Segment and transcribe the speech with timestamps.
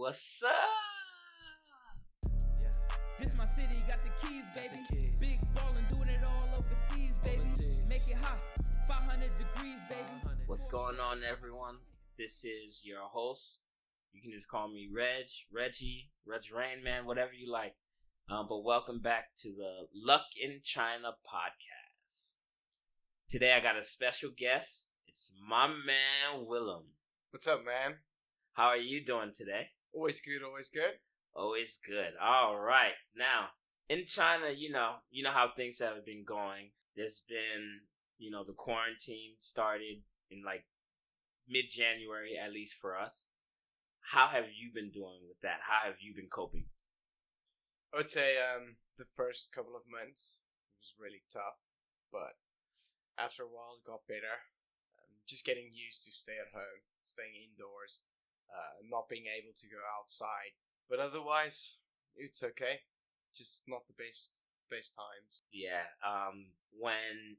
[0.00, 0.52] What's up?
[2.62, 2.70] Yeah.
[3.20, 5.10] This my city, got the keys, Got the keys.
[5.20, 7.42] Big ballin', doing it all overseas, baby.
[7.42, 7.80] Overseas.
[7.86, 8.38] Make it hot,
[8.88, 10.08] 500 degrees, baby.
[10.22, 10.48] 500.
[10.48, 11.74] What's going on, everyone?
[12.16, 13.64] This is your host.
[14.14, 17.74] You can just call me Reg, Reggie, Reg Rain Man, whatever you like.
[18.30, 22.38] Um, but welcome back to the Luck in China podcast.
[23.28, 24.94] Today I got a special guest.
[25.06, 26.84] It's my man Willem.
[27.32, 27.96] What's up, man?
[28.54, 29.66] How are you doing today?
[29.92, 30.98] Always good, always good.
[31.34, 32.12] Always good.
[32.20, 32.94] All right.
[33.16, 33.50] Now,
[33.88, 36.70] in China, you know, you know how things have been going.
[36.96, 37.82] There's been,
[38.18, 40.64] you know, the quarantine started in like
[41.48, 43.30] mid January, at least for us.
[44.00, 45.60] How have you been doing with that?
[45.66, 46.66] How have you been coping?
[47.92, 50.38] I would say um, the first couple of months
[50.78, 51.58] was really tough,
[52.14, 52.38] but
[53.18, 54.46] after a while it got better.
[55.02, 58.06] Um, just getting used to stay at home, staying indoors,
[58.50, 60.54] uh, not being able to go outside.
[60.88, 61.78] But otherwise,
[62.16, 62.80] it's okay.
[63.34, 65.42] Just not the best best times.
[65.52, 65.86] Yeah.
[66.06, 66.46] Um,
[66.78, 67.36] when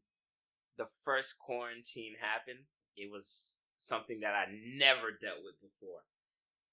[0.78, 6.04] the first quarantine happened, it was something that I never dealt with before.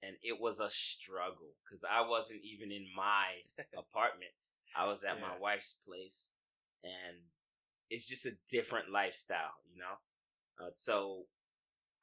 [0.03, 3.43] And it was a struggle because I wasn't even in my
[3.77, 4.31] apartment.
[4.77, 6.35] I was at my wife's place,
[6.85, 7.19] and
[7.91, 9.97] it's just a different lifestyle, you know?
[10.61, 11.25] Uh, so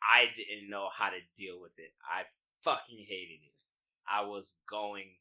[0.06, 1.92] I didn't know how to deal with it.
[2.06, 2.23] I
[2.64, 3.56] fucking hated it.
[4.08, 5.17] I was going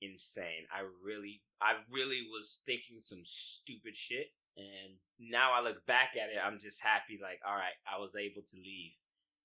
[0.00, 0.68] insane.
[0.72, 4.32] I really, I really was thinking some stupid shit.
[4.56, 8.16] And now I look back at it, I'm just happy, like, all right, I was
[8.16, 8.92] able to leave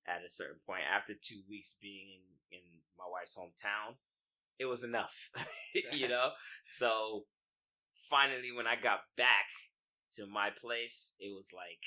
[0.07, 0.83] at a certain point.
[0.83, 2.19] After two weeks being
[2.51, 2.63] in, in
[2.97, 3.95] my wife's hometown,
[4.59, 5.31] it was enough,
[5.91, 6.31] you know?
[6.67, 7.25] So
[8.09, 9.47] finally, when I got back
[10.15, 11.79] to my place, it was like,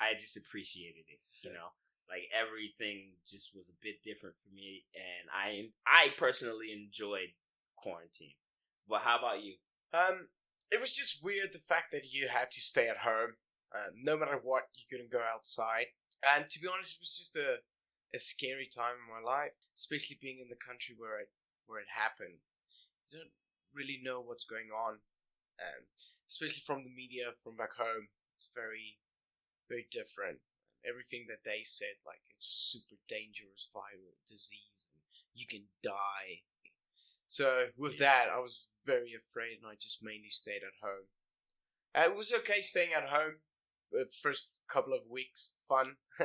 [0.00, 1.70] I just appreciated it, you know?
[2.12, 7.32] Like everything just was a bit different for me, and I I personally enjoyed
[7.80, 8.36] quarantine.
[8.84, 9.56] But how about you?
[9.96, 10.28] Um,
[10.68, 13.40] it was just weird the fact that you had to stay at home.
[13.72, 15.88] Um, no matter what, you couldn't go outside.
[16.20, 17.64] And to be honest, it was just a,
[18.12, 21.32] a scary time in my life, especially being in the country where it
[21.64, 22.44] where it happened.
[23.08, 23.36] You don't
[23.72, 25.00] really know what's going on,
[25.56, 25.82] um,
[26.28, 28.12] especially from the media from back home.
[28.36, 29.00] It's very,
[29.72, 30.44] very different.
[30.82, 35.02] Everything that they said, like it's a super dangerous viral disease, and
[35.34, 36.42] you can die.
[37.26, 41.08] So with that, I was very afraid, and I just mainly stayed at home.
[41.94, 43.40] Uh, it was okay staying at home
[43.92, 45.96] the first couple of weeks, fun,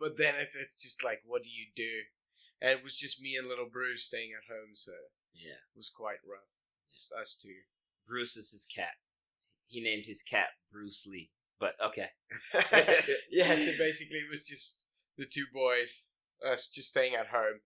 [0.00, 2.04] but then it's it's just like, what do you do?
[2.60, 4.92] And it was just me and little Bruce staying at home, so
[5.34, 6.48] Yeah, it was quite rough.
[6.88, 7.64] Just us two.
[8.06, 8.96] Bruce is his cat.
[9.66, 11.30] He named his cat Bruce Lee.
[11.58, 12.08] But okay.
[13.30, 16.04] yeah, so basically it was just the two boys,
[16.46, 17.60] us just staying at home.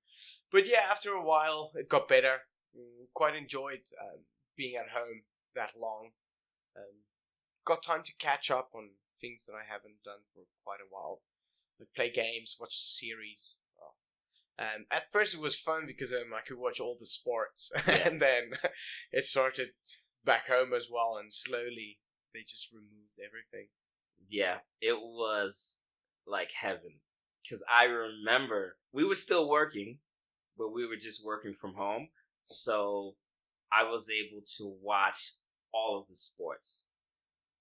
[0.52, 2.38] But yeah, after a while, it got better.
[2.76, 4.20] Mm, Quite enjoyed um,
[4.56, 5.22] being at home
[5.54, 6.10] that long.
[6.76, 7.02] Um,
[7.66, 8.90] got time to catch up on
[9.20, 11.22] things that I haven't done for quite a while.
[11.78, 13.56] Like play games, watch series.
[13.76, 13.96] Well,
[14.58, 18.06] Um, at first it was fun because um, I could watch all the sports, Yeah.
[18.08, 18.52] and then
[19.10, 19.70] it started
[20.24, 21.98] back home as well, and slowly
[22.32, 23.68] they just removed everything.
[24.30, 25.84] Yeah, it was
[26.26, 27.00] like heaven.
[27.44, 29.98] Because I remember we were still working,
[30.58, 32.08] but we were just working from home.
[32.42, 33.16] So
[33.72, 35.34] I was able to watch
[35.74, 36.90] all of the sports.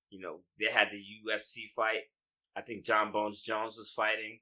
[0.09, 2.03] You know, they had the UFC fight.
[2.57, 4.41] I think Jon Bones Jones was fighting.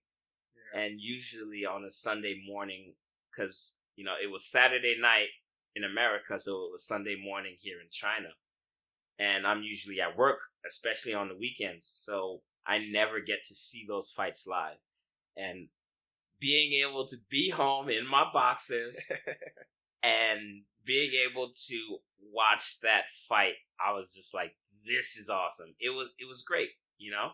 [0.73, 2.95] and usually on a Sunday morning,
[3.31, 5.29] because you know it was Saturday night
[5.75, 8.29] in America, so it was Sunday morning here in China,
[9.19, 13.85] and I'm usually at work, especially on the weekends, so I never get to see
[13.87, 14.77] those fights live,
[15.35, 15.69] and
[16.39, 19.11] being able to be home in my boxes
[20.03, 21.97] and being able to
[22.31, 25.75] watch that fight, I was just like, this is awesome.
[25.79, 27.31] It was it was great, you know.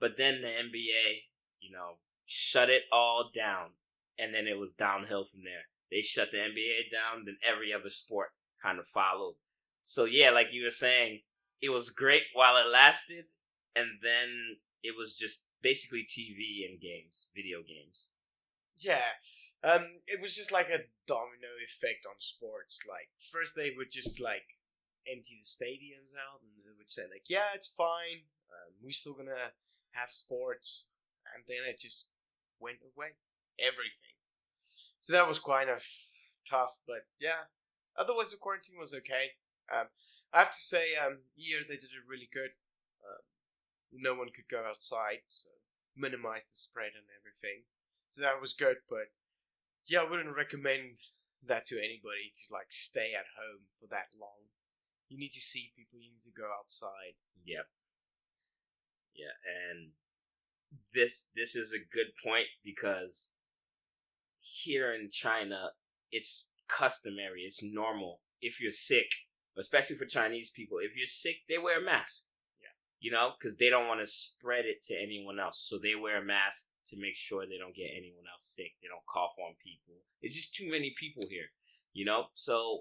[0.00, 1.22] But then the NBA,
[1.60, 3.70] you know, shut it all down,
[4.18, 5.66] and then it was downhill from there.
[5.90, 8.28] They shut the NBA down, then every other sport
[8.62, 9.34] kind of followed.
[9.80, 11.20] So yeah, like you were saying,
[11.64, 13.24] it was great while it lasted,
[13.74, 18.12] and then it was just basically TV and games, video games.
[18.76, 19.16] Yeah.
[19.64, 22.80] Um, it was just like a domino effect on sports.
[22.86, 24.44] Like first they would just like
[25.08, 28.28] empty the stadiums out, and they would say like, "Yeah, it's fine.
[28.52, 29.56] Um, we're still gonna
[29.92, 30.84] have sports,"
[31.32, 32.08] and then it just
[32.60, 33.16] went away.
[33.58, 34.20] Everything.
[35.00, 35.82] So that was kind of
[36.44, 37.48] tough, but yeah.
[37.96, 39.32] Otherwise, the quarantine was okay.
[39.72, 39.86] Um,
[40.34, 42.50] I have to say, um, here they did it really good.
[43.06, 43.22] Um,
[43.94, 45.48] no one could go outside, so
[45.96, 47.62] minimize the spread and everything.
[48.10, 49.14] So that was good, but
[49.86, 50.98] yeah, I wouldn't recommend
[51.46, 54.50] that to anybody to like stay at home for that long.
[55.08, 56.00] You need to see people.
[56.00, 57.14] You need to go outside.
[57.44, 57.66] Yep.
[59.14, 59.36] Yeah,
[59.70, 59.90] and
[60.92, 63.34] this this is a good point because
[64.40, 65.70] here in China,
[66.10, 68.20] it's customary, it's normal.
[68.40, 69.06] If you're sick,
[69.58, 72.24] especially for Chinese people, if you're sick, they wear a mask.
[72.60, 72.74] Yeah.
[73.00, 76.22] You know, because they don't want to spread it to anyone else, so they wear
[76.22, 78.72] a mask to make sure they don't get anyone else sick.
[78.82, 79.94] They don't cough on people.
[80.20, 81.48] It's just too many people here.
[81.92, 82.80] You know, so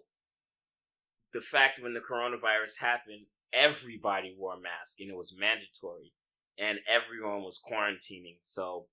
[1.34, 6.14] the fact when the coronavirus happened, everybody wore a mask and it was mandatory
[6.58, 8.38] and everyone was quarantining.
[8.42, 8.88] So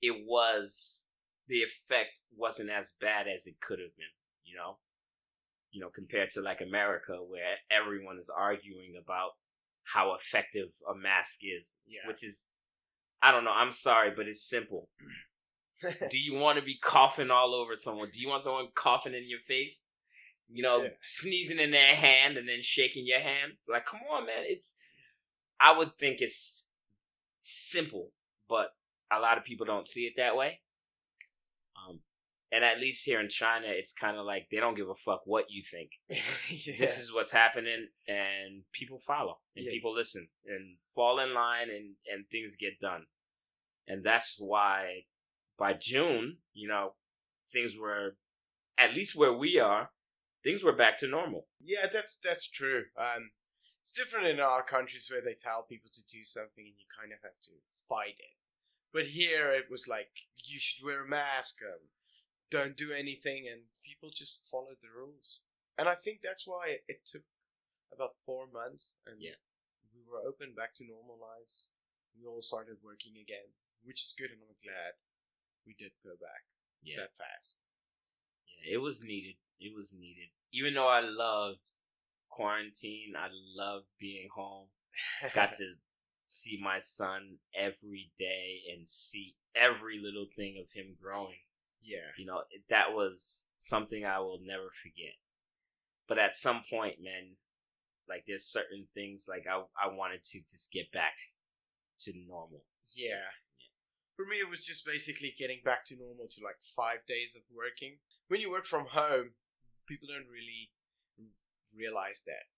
[0.00, 1.10] it was
[1.48, 4.06] the effect wasn't as bad as it could have been,
[4.44, 4.78] you know?
[5.70, 9.32] You know, compared to like America where everyone is arguing about
[9.84, 12.06] how effective a mask is, Yeah.
[12.06, 12.48] which is
[13.20, 14.88] I don't know, I'm sorry, but it's simple.
[16.10, 18.10] Do you want to be coughing all over someone?
[18.12, 19.88] Do you want someone coughing in your face?
[20.48, 20.90] You know, Yeah.
[21.02, 23.58] sneezing in their hand and then shaking your hand?
[23.68, 24.44] Like, come on, man.
[24.46, 24.80] It's
[25.60, 26.70] I would think it's
[27.40, 28.12] simple,
[28.48, 28.68] but
[29.10, 30.62] a lot of people don't see it that way.
[32.50, 35.20] And at least here in China, it's kind of like they don't give a fuck
[35.26, 35.90] what you think.
[36.08, 36.76] yeah.
[36.78, 39.72] This is what's happening, and people follow, and Yeah.
[39.72, 43.04] people listen, and fall in line, and and things get done.
[43.86, 45.04] And that's why
[45.58, 46.94] by June, you know,
[47.52, 48.16] things were
[48.78, 49.90] at least where we are,
[50.42, 51.48] things were back to normal.
[51.60, 52.84] Yeah, that's that's true.
[52.96, 53.30] Um,
[53.82, 57.12] it's different in our countries where they tell people to do something and you kind
[57.12, 57.52] of have to
[57.88, 58.34] fight it.
[58.92, 60.08] But here it was like
[60.44, 61.80] you should wear a mask, um,
[62.50, 65.40] don't do anything, and people just followed the rules.
[65.76, 67.22] And I think that's why it, it took
[67.92, 69.36] about four months, and Yeah.
[69.94, 71.70] we were open back to normal lives.
[72.16, 73.52] We all started working again,
[73.82, 74.94] which is good, and I'm glad
[75.66, 76.44] we did go back
[76.82, 77.60] Yeah, that fast.
[78.46, 79.36] yeah, it was needed.
[79.60, 80.30] It was needed.
[80.52, 81.60] Even though I loved
[82.28, 84.68] quarantine, I loved being home.
[85.34, 85.74] got to
[86.26, 91.38] see my son every day and see every little thing of him growing.
[91.80, 95.14] Yeah, You know, it- that was something I will never forget.
[96.06, 97.36] But at some point, man,
[98.08, 101.16] like there's certain things like I I wanted to just get back
[102.00, 102.64] to normal.
[102.94, 103.30] Yeah.
[104.16, 107.42] For me, it was just basically getting back to normal to like five days of
[107.50, 107.98] working.
[108.28, 109.34] When you work from home,
[109.86, 110.72] people don't really
[111.74, 112.48] realize that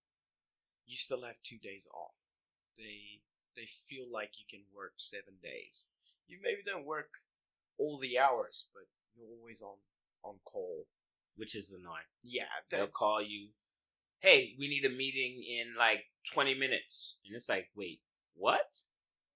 [0.87, 2.15] you still have two days off.
[2.79, 3.23] They
[3.57, 5.89] they feel like you can work seven days.
[6.29, 7.11] You maybe don't work
[7.79, 8.87] all the hours, but
[9.17, 9.77] you're always on
[10.25, 10.87] on call.
[11.37, 12.05] which is annoying.
[12.23, 13.49] Yeah, They'll call you,
[14.21, 16.05] hey, we need a meeting in like
[16.35, 17.17] 20 minutes.
[17.25, 18.01] And it's like, wait,
[18.35, 18.67] what?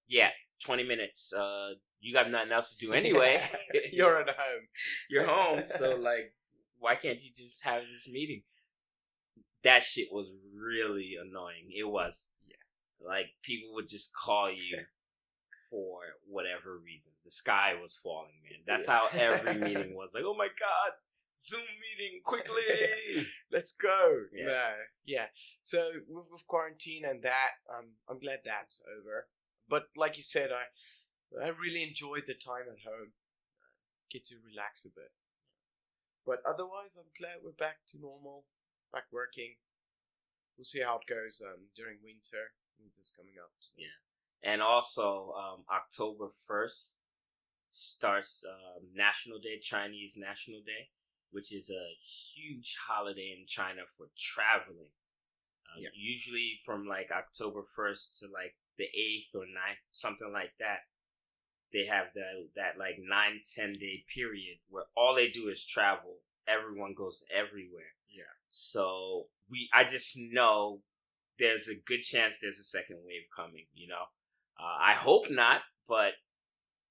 [0.07, 0.31] Yeah,
[0.63, 1.33] 20 minutes.
[1.33, 3.43] Uh, you got nothing else to do anyway.
[3.93, 4.69] you're at home.
[5.09, 6.35] You're home, so like,
[6.79, 8.43] why can't you just have this meeting?
[9.63, 11.71] That shit was really annoying.
[11.75, 12.29] It was.
[12.47, 13.09] Yeah.
[13.09, 14.81] Like, people would just call you
[15.75, 15.99] for
[16.31, 17.11] whatever reason.
[17.27, 18.63] The sky was falling, man.
[18.63, 19.09] That's Yeah.
[19.11, 20.15] how every meeting was.
[20.15, 20.93] Like, oh my god,
[21.35, 23.27] Zoom meeting, quickly!
[23.51, 24.31] Let's go.
[24.33, 24.47] Yeah.
[24.47, 24.71] No,
[25.05, 25.27] yeah.
[25.63, 29.27] So with, with quarantine and that, um, I'm glad that's over.
[29.69, 30.71] But like you said, I
[31.43, 33.19] I really enjoyed the time at home.
[34.13, 35.11] Get to relax a bit.
[36.23, 38.47] But otherwise, I'm glad we're back to normal,
[38.95, 39.59] back working.
[40.55, 42.55] We'll see how it goes um, during winter.
[42.79, 43.51] Winter's coming up.
[43.59, 43.75] So.
[43.75, 43.99] Yeah.
[44.45, 46.99] And also, um, October 1st
[47.71, 50.91] starts um, National Day, Chinese National Day,
[51.33, 54.93] which is a huge holiday in China for traveling.
[55.75, 55.89] Um, Yeah.
[55.95, 60.81] Usually from like October 1st to like the 8th or 9th, something like that.
[61.73, 66.19] They have that, that like 9, 10 day period where all they do is travel.
[66.47, 67.97] Everyone goes everywhere.
[68.09, 68.31] Yeah.
[68.49, 70.83] So we, I just know
[71.39, 73.67] there's a good chance there's a second wave coming.
[73.75, 74.05] You know,
[74.59, 76.13] uh, I hope not, but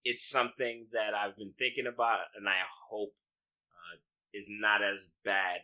[0.04, 3.14] it's something that I've been thinking about, and I hope
[3.72, 3.98] uh,
[4.34, 5.62] is not as bad,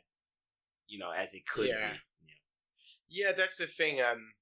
[0.87, 1.91] you know, as it could Yeah.
[1.91, 1.99] be.
[3.07, 4.01] Yeah, yeah, that's the thing.
[4.01, 4.33] Um,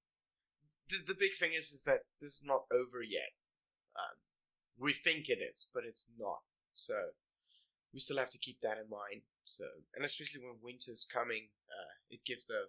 [0.88, 3.34] the, the big thing is is that this is not over yet.
[3.96, 4.16] Um,
[4.78, 6.40] we think it is, but it's not.
[6.74, 6.94] So
[7.92, 9.22] we still have to keep that in mind.
[9.44, 9.64] So,
[9.96, 12.68] and especially when winter's coming, uh, it gives the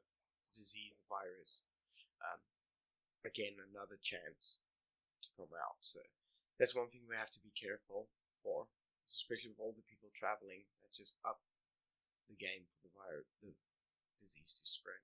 [0.55, 1.61] disease, the virus,
[2.23, 2.39] um,
[3.25, 4.59] again another chance
[5.39, 5.79] come out.
[5.79, 6.03] So
[6.59, 8.11] that's one thing we have to be careful
[8.43, 8.67] for,
[9.07, 10.67] especially with all the people traveling.
[10.83, 11.39] That just up
[12.27, 13.55] the game for the virus, the
[14.19, 14.99] disease to spread.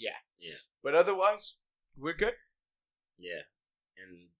[0.00, 0.16] Yeah.
[0.40, 0.64] Yeah.
[0.80, 1.60] But otherwise,
[1.92, 2.40] we're good.
[3.20, 3.44] Yeah.
[4.00, 4.32] And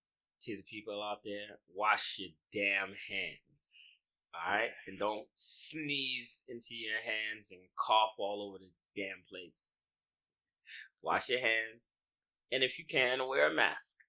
[0.49, 3.93] to the people out there, wash your damn hands.
[4.35, 9.85] All right, and don't sneeze into your hands and cough all over the damn place.
[11.03, 11.95] Wash your hands,
[12.53, 14.05] and if you can, wear a mask.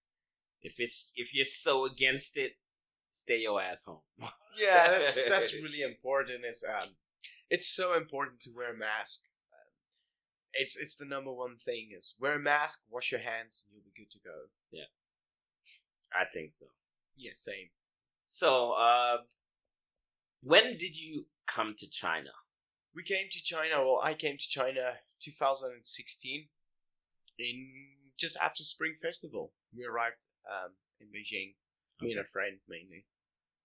[0.62, 2.54] If it's if you're so against it,
[3.12, 4.02] stay your ass home.
[4.60, 6.44] Yeah, that's that's really important.
[6.44, 6.90] Is um,
[7.48, 9.20] it's so important to wear a mask.
[9.54, 9.70] Um,
[10.54, 11.90] it's it's the number one thing.
[11.96, 14.50] Is wear a mask, wash your hands, and you'll be good to go.
[14.72, 14.90] Yeah,
[16.12, 16.66] I think so.
[17.16, 17.70] Yeah, same.
[18.26, 19.18] So, uh,
[20.42, 22.32] when did you come to China?
[22.96, 23.86] We came to China.
[23.86, 26.48] Well, I came to China 2016,
[27.40, 27.70] in
[28.18, 29.54] just after Spring Festival.
[29.76, 30.16] We arrived
[30.50, 31.56] um, in Beijing.
[32.02, 33.06] Me and a friend mainly,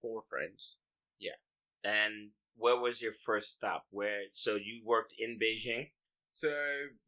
[0.00, 0.76] four friends.
[1.20, 1.36] Yeah.
[1.84, 3.84] And where was your first stop?
[3.90, 4.22] Where?
[4.32, 5.90] So you worked in Beijing.
[6.30, 6.50] So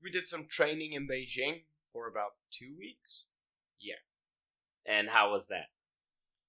[0.02, 1.62] we did some training in Beijing
[1.92, 3.26] for about two weeks.
[3.80, 4.00] Yeah.
[4.86, 5.68] And how was that?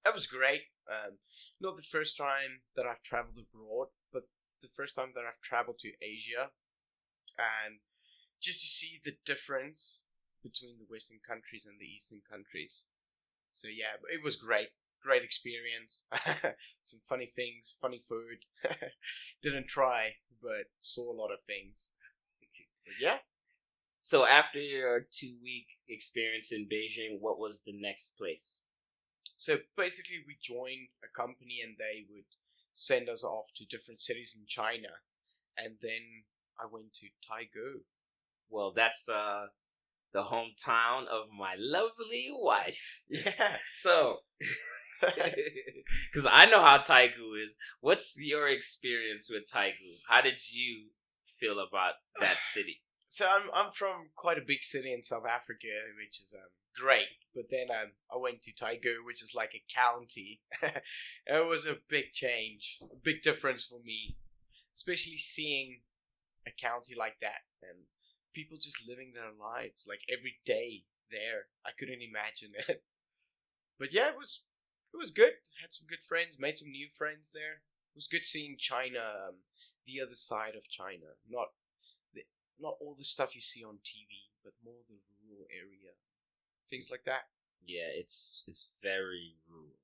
[0.04, 0.62] That was great.
[0.88, 1.18] Um,
[1.60, 4.24] not the first time that I've traveled abroad, but
[4.62, 6.52] the first time that I've traveled to Asia,
[7.38, 7.80] and
[8.40, 10.04] just to see the difference
[10.42, 12.86] between the Western countries and the Eastern countries.
[13.56, 14.68] So yeah, it was great.
[15.02, 16.04] Great experience.
[16.82, 18.38] Some funny things, funny food.
[19.42, 21.92] Didn't try, but saw a lot of things.
[22.84, 23.18] But yeah,
[23.98, 28.62] So after your two week experience in Beijing, what was the next place?
[29.36, 32.26] So basically, we joined a company and they would
[32.72, 34.90] send us off to different cities in China.
[35.58, 36.24] And then
[36.60, 37.82] I went to Taigu.
[38.50, 39.48] Well, that's uh
[40.16, 43.00] the hometown of my lovely wife.
[43.08, 43.56] Yeah.
[43.70, 44.16] So,
[45.00, 50.00] because I know how Taigu is, what's your experience with Taigu?
[50.08, 50.88] How did you
[51.38, 52.80] feel about that city?
[53.08, 55.68] so I'm I'm from quite a big city in South Africa,
[56.00, 57.12] which is um, great.
[57.34, 60.40] But then um, I went to Taigu, which is like a county.
[61.26, 64.16] it was a big change, a big difference for me,
[64.74, 65.82] especially seeing
[66.46, 67.84] a county like that and
[68.36, 71.48] people just living their lives like every day there.
[71.64, 72.84] I couldn't imagine it.
[73.80, 74.44] But yeah, it was
[74.92, 75.40] it was good.
[75.60, 77.64] Had some good friends, made some new friends there.
[77.64, 79.40] It was good seeing China, um,
[79.88, 81.56] the other side of China, not
[82.12, 82.22] the,
[82.60, 85.96] not all the stuff you see on TV, but more the rural area,
[86.68, 87.32] things like that.
[87.64, 89.80] Yeah, it's it's very rural,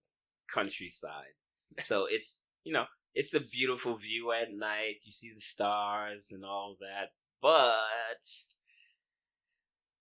[0.52, 1.40] countryside.
[1.80, 5.04] So it's you know it's a beautiful view at night.
[5.04, 8.22] You see the stars and all that, but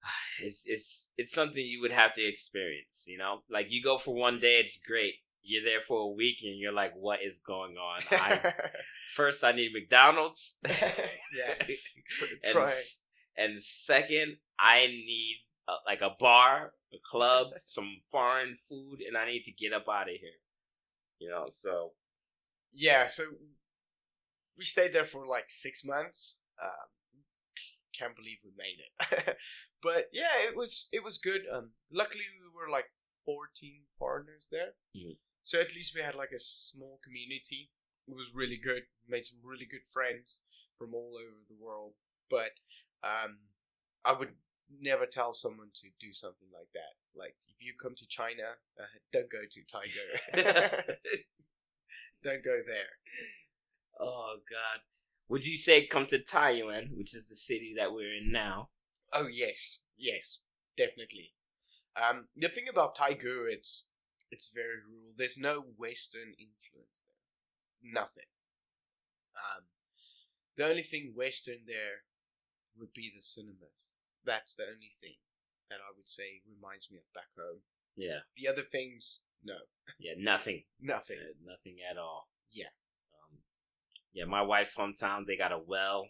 [0.42, 3.06] it's it's it's something you would have to experience.
[3.08, 5.16] You know, like you go for one day, it's great.
[5.44, 8.54] You're there for a week, and you're like, "What is going on?" I,
[9.16, 10.58] first, I need McDonald's.
[10.66, 11.66] yeah,
[12.44, 12.74] and try.
[13.36, 19.26] and second, I need uh, like a bar, a club, some foreign food, and I
[19.26, 20.30] need to get up out of here.
[21.18, 21.94] You know, so
[22.72, 23.08] yeah.
[23.08, 23.24] So
[24.56, 26.38] we stayed there for like six months.
[26.62, 26.88] Um,
[27.98, 29.38] can't believe we made it,
[29.84, 31.42] but yeah, it was it was good.
[31.52, 32.86] Um, luckily we were like
[33.26, 35.18] fourteen foreigners there, Mhm.
[35.42, 37.72] so at least we had like a small community.
[38.08, 38.84] It was really good.
[39.08, 40.42] Made some really good friends
[40.78, 41.94] from all over the world.
[42.30, 42.58] But
[43.04, 43.40] um,
[44.04, 44.34] I would
[44.80, 46.96] never tell someone to do something like that.
[47.14, 50.08] Like if you come to China, uh, don't go to Tiger.
[52.24, 52.94] don't go there.
[54.00, 54.80] oh god,
[55.32, 58.68] would you say come to Taiyuan, which is the city that we're in now?
[59.14, 60.40] Oh yes, yes,
[60.78, 61.32] definitely.
[61.96, 63.86] Um, the thing about Taigu, it's
[64.30, 65.14] it's very rural.
[65.16, 67.94] There's no Western influence there.
[67.94, 68.28] Nothing.
[69.40, 69.64] Um,
[70.58, 72.04] the only thing Western there
[72.78, 73.96] would be the cinemas.
[74.26, 75.16] That's the only thing
[75.70, 77.62] that I would say reminds me of back home.
[77.96, 79.56] Yeah, The other things, no,
[79.98, 81.18] yeah, nothing, nothing.
[81.20, 82.28] Uh, nothing at all.
[82.52, 82.72] Yeah.
[84.14, 86.08] Yeah, my wife's hometown, they got a well.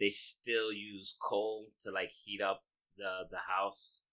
[0.00, 2.64] They still use coal to like heat up
[2.96, 4.06] the the house,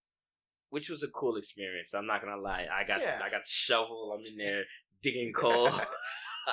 [0.69, 1.93] which was a cool experience.
[1.93, 2.67] I'm not gonna lie.
[2.71, 3.19] I got Yeah.
[3.23, 4.15] I got the shovel.
[4.15, 4.63] I'm in there
[5.01, 5.69] digging coal.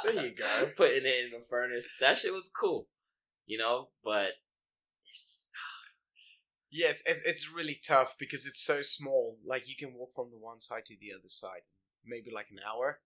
[0.04, 0.70] There you go.
[0.76, 1.94] Putting it in the furnace.
[1.98, 2.88] That shit was cool,
[3.46, 3.88] you know.
[4.04, 4.32] But
[5.06, 5.50] it's,
[6.70, 9.38] Yeah, it's, it's it's really tough because it's so small.
[9.46, 11.62] Like you can walk from the one side to the other side,
[12.04, 13.00] maybe like an hour,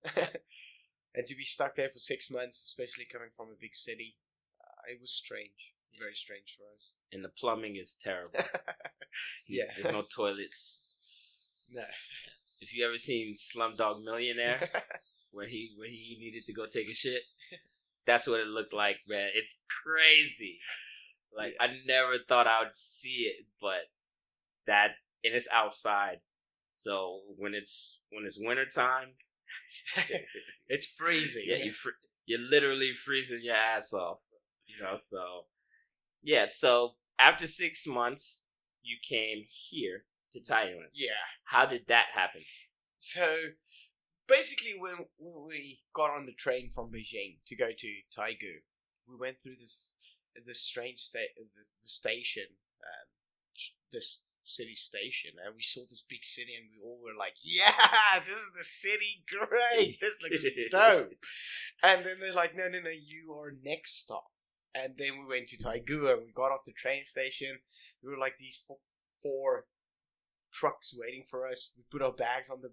[1.14, 4.16] and to be stuck there for six months, especially coming from a big city,
[4.60, 6.94] uh, it was strange, very strange for us.
[7.12, 8.38] and the plumbing is terrible.
[8.38, 8.50] It's-
[9.48, 9.64] Yeah.
[9.76, 10.84] there's no toilets.
[11.70, 11.82] no,
[12.60, 14.70] If you ever seen Slumdog Millionaire,
[15.32, 17.22] where he where he needed to go take a shit.
[18.06, 19.30] That's what it looked like, man.
[19.34, 20.58] It's crazy.
[21.36, 23.82] Like I never thought I would see it, but
[24.66, 24.92] that
[25.24, 26.20] and it's outside.
[26.72, 29.10] So when it's when it's winter time,
[30.68, 31.44] it's freezing.
[31.46, 31.90] yeah, you fr-
[32.26, 34.20] you're literally freezing your ass off.
[34.66, 35.46] You know, so
[36.22, 36.46] yeah.
[36.48, 38.46] So after six months,
[38.82, 40.88] you came here to Taiyuan.
[40.94, 41.10] Yeah.
[41.44, 42.42] How did that happen?
[42.96, 43.36] So
[44.28, 48.62] basically, when, when we got on the train from Beijing to go to Taigu,
[49.08, 49.96] we went through this
[50.46, 51.44] this strange sta- the,
[51.82, 52.46] the station,
[52.80, 53.08] um,
[53.92, 57.72] this city station, and we saw this big city, and we all were like, "Yeah,
[58.20, 59.24] this is the city.
[59.28, 61.14] Great, this looks dope."
[61.82, 64.30] And then they're like, "No, no, no, you are next stop."
[64.74, 67.58] And then we went to Taigu, and we got off the train station.
[68.02, 68.78] We were like these four,
[69.22, 69.66] four
[70.52, 71.72] trucks waiting for us.
[71.76, 72.72] We put our bags on the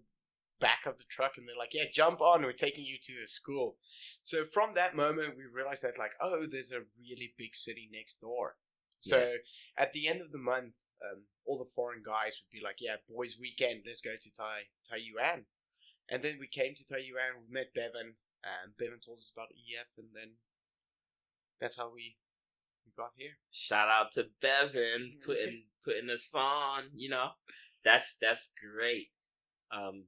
[0.59, 2.43] back of the truck and they're like, yeah, jump on.
[2.43, 3.77] We're taking you to the school.
[4.21, 8.19] So from that moment, we realized that like, oh, there's a really big city next
[8.19, 8.55] door.
[9.01, 9.31] So
[9.77, 12.99] at the end of the month, um, all the foreign guys would be like, yeah,
[13.09, 15.43] boys' weekend, let's go to Tai Taiyuan.
[16.09, 19.87] And then we came to Taiyuan, we met Bevan, and Bevan told us about EF,
[19.97, 20.35] and then
[21.61, 22.17] that's how we
[22.85, 23.37] we got here.
[23.51, 26.89] Shout out to Bevan putting putting us on.
[26.93, 27.29] You know,
[27.83, 29.09] that's that's great.
[29.71, 30.05] Um,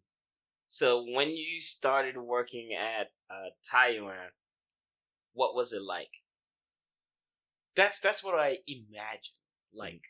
[0.68, 4.32] so when you started working at uh, Taiyuan,
[5.34, 6.12] what was it like?
[7.76, 9.36] That's that's what I imagine,
[9.74, 10.02] like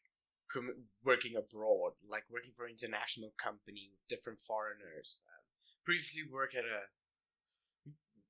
[0.53, 5.22] com- working abroad, like working for an international company with different foreigners.
[5.27, 5.43] Um,
[5.86, 6.91] previously, work at a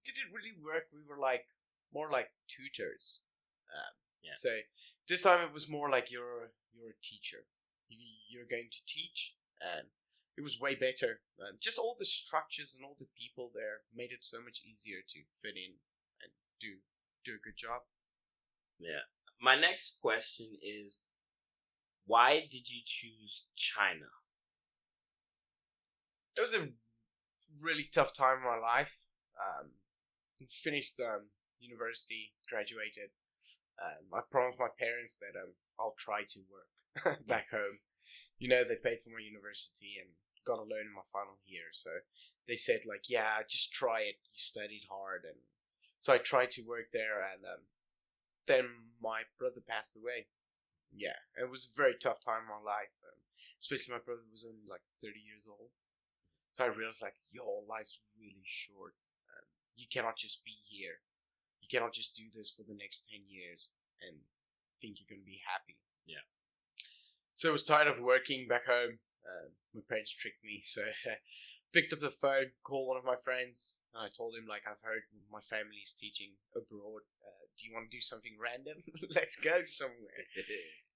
[0.05, 0.89] didn't really work.
[0.93, 1.45] We were like
[1.93, 3.21] more like tutors.
[3.69, 4.37] Um, Yeah.
[4.37, 4.49] So
[5.09, 7.45] this time it was more like you're you're a teacher.
[7.89, 9.87] You, you're going to teach, and
[10.37, 11.19] it was way better.
[11.41, 15.01] Um, just all the structures and all the people there made it so much easier
[15.01, 15.75] to fit in
[16.23, 16.79] and do
[17.25, 17.81] do a good job.
[18.79, 19.05] Yeah.
[19.41, 21.01] My next question is,
[22.05, 24.07] why did you choose China?
[26.37, 26.69] it was a
[27.59, 28.97] really tough time in my life.
[29.35, 29.71] Um,
[30.49, 31.27] finished um,
[31.59, 33.11] university, graduated.
[33.81, 37.79] Um, I promised my parents that um, I'll try to work back home.
[38.39, 40.09] You know, they paid for my university and
[40.45, 41.69] got a loan in my final year.
[41.73, 41.89] So
[42.47, 44.17] they said, like, yeah, just try it.
[44.33, 45.23] You studied hard.
[45.25, 45.37] And
[45.99, 47.21] so I tried to work there.
[47.21, 47.61] And um,
[48.47, 48.65] then
[49.01, 50.27] my brother passed away.
[50.91, 52.91] Yeah, it was a very tough time in my life.
[53.03, 53.19] Um,
[53.63, 55.71] especially my brother was only like 30 years old.
[56.51, 58.91] So I realized, like, your life's really short.
[59.31, 59.47] Um,
[59.79, 60.99] you cannot just be here.
[61.63, 63.71] You cannot just do this for the next 10 years
[64.03, 64.19] and
[64.81, 65.79] think you're going to be happy.
[66.03, 66.25] Yeah.
[67.35, 68.99] So I was tired of working back home.
[69.23, 70.59] Um, my parents tricked me.
[70.67, 70.83] So
[71.73, 73.81] picked up the phone, called one of my friends.
[73.93, 77.03] And I told him, like, I've heard my family's teaching abroad.
[77.23, 78.83] Uh, do you want to do something random?
[79.15, 80.27] Let's go somewhere.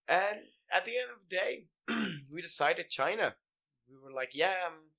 [0.07, 1.65] And at the end of the day,
[2.31, 3.33] we decided China.
[3.89, 4.93] We were like, yeah, um,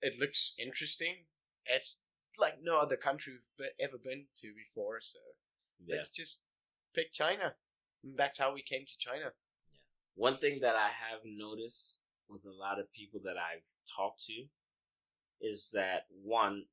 [0.00, 1.26] it looks interesting.
[1.66, 2.02] It's
[2.38, 5.18] like no other country we've ever been to before, so
[5.84, 5.96] yeah.
[5.96, 6.42] let's just
[6.94, 7.54] pick China.
[8.04, 9.32] And that's how we came to China.
[9.66, 9.78] Yeah.
[10.14, 14.46] One thing that I have noticed with a lot of people that I've talked to
[15.42, 16.64] is that one,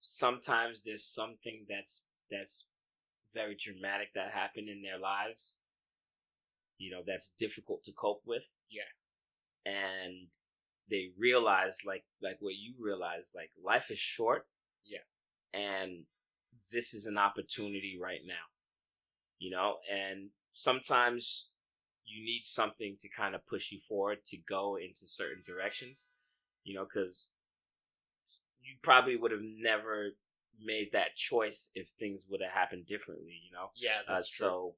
[0.00, 2.66] sometimes there's something that's that's
[3.32, 5.62] very dramatic that happened in their lives.
[6.78, 8.50] You know, that's difficult to cope with.
[8.70, 8.90] Yeah.
[9.64, 10.28] And
[10.88, 14.46] they realize like like what you realize, like life is short.
[14.84, 15.04] Yeah.
[15.52, 16.04] And
[16.72, 18.34] this is an opportunity right now.
[19.38, 21.48] You know, and sometimes
[22.06, 26.12] you need something to kind of push you forward to go into certain directions,
[26.66, 27.28] you know, because
[28.60, 30.10] you probably would have never
[30.60, 33.70] made that choice if things would have happened differently, you know.
[33.76, 34.74] Yeah, Uh, so,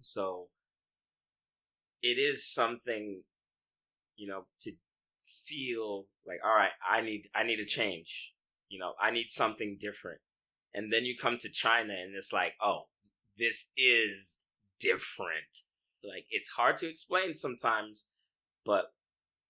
[0.00, 0.48] so
[2.02, 3.22] it is something,
[4.16, 4.72] you know, to
[5.20, 8.34] feel like, all right, I need, I need a change.
[8.68, 10.20] You know, I need something different.
[10.74, 12.88] And then you come to China and it's like, oh,
[13.38, 14.40] this is
[14.80, 15.62] different.
[16.02, 18.08] Like it's hard to explain sometimes,
[18.64, 18.92] but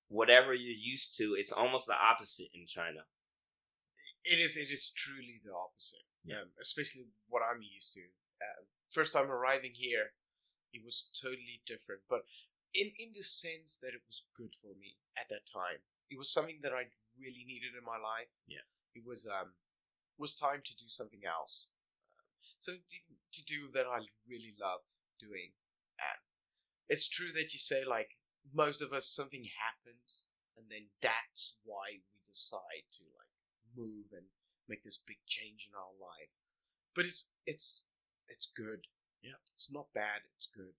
[0.09, 3.05] whatever you're used to, it's almost the opposite in China.
[4.25, 4.57] it is.
[4.57, 6.05] It is truly the opposite.
[6.25, 6.42] Yeah.
[6.42, 8.05] Um, especially what I'm used to.
[8.44, 10.12] Um, first time arriving here,
[10.73, 12.03] it was totally different.
[12.11, 12.23] But
[12.75, 15.81] in in the sense that it was good for me at that time.
[16.11, 18.29] It was something that I really needed in my life.
[18.47, 18.64] Yeah.
[18.94, 19.55] It was um
[20.18, 21.68] was time to do something else.
[22.18, 22.27] Um,
[22.59, 22.83] something
[23.33, 24.83] to do that I really love
[25.21, 25.53] doing.
[25.97, 26.21] And
[26.88, 28.17] it's true that you say like
[28.54, 33.32] most of us something happens and then that's why we decide to like
[33.76, 34.26] move and
[34.68, 36.32] make this big change in our life.
[36.94, 37.84] But it's it's
[38.28, 38.87] it's good.
[39.22, 39.38] Yeah.
[39.54, 40.74] It's not bad, it's good.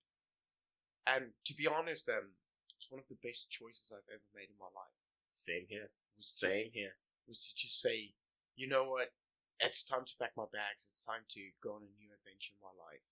[1.07, 2.35] And to be honest, um
[2.75, 4.99] it's one of the best choices I've ever made in my life.
[5.33, 5.91] Same here.
[6.11, 6.95] Same here.
[7.27, 8.15] Was to just say,
[8.55, 9.11] you know what?
[9.59, 10.87] it's time to pack my bags.
[10.87, 13.03] It's time to go on a new adventure in my life.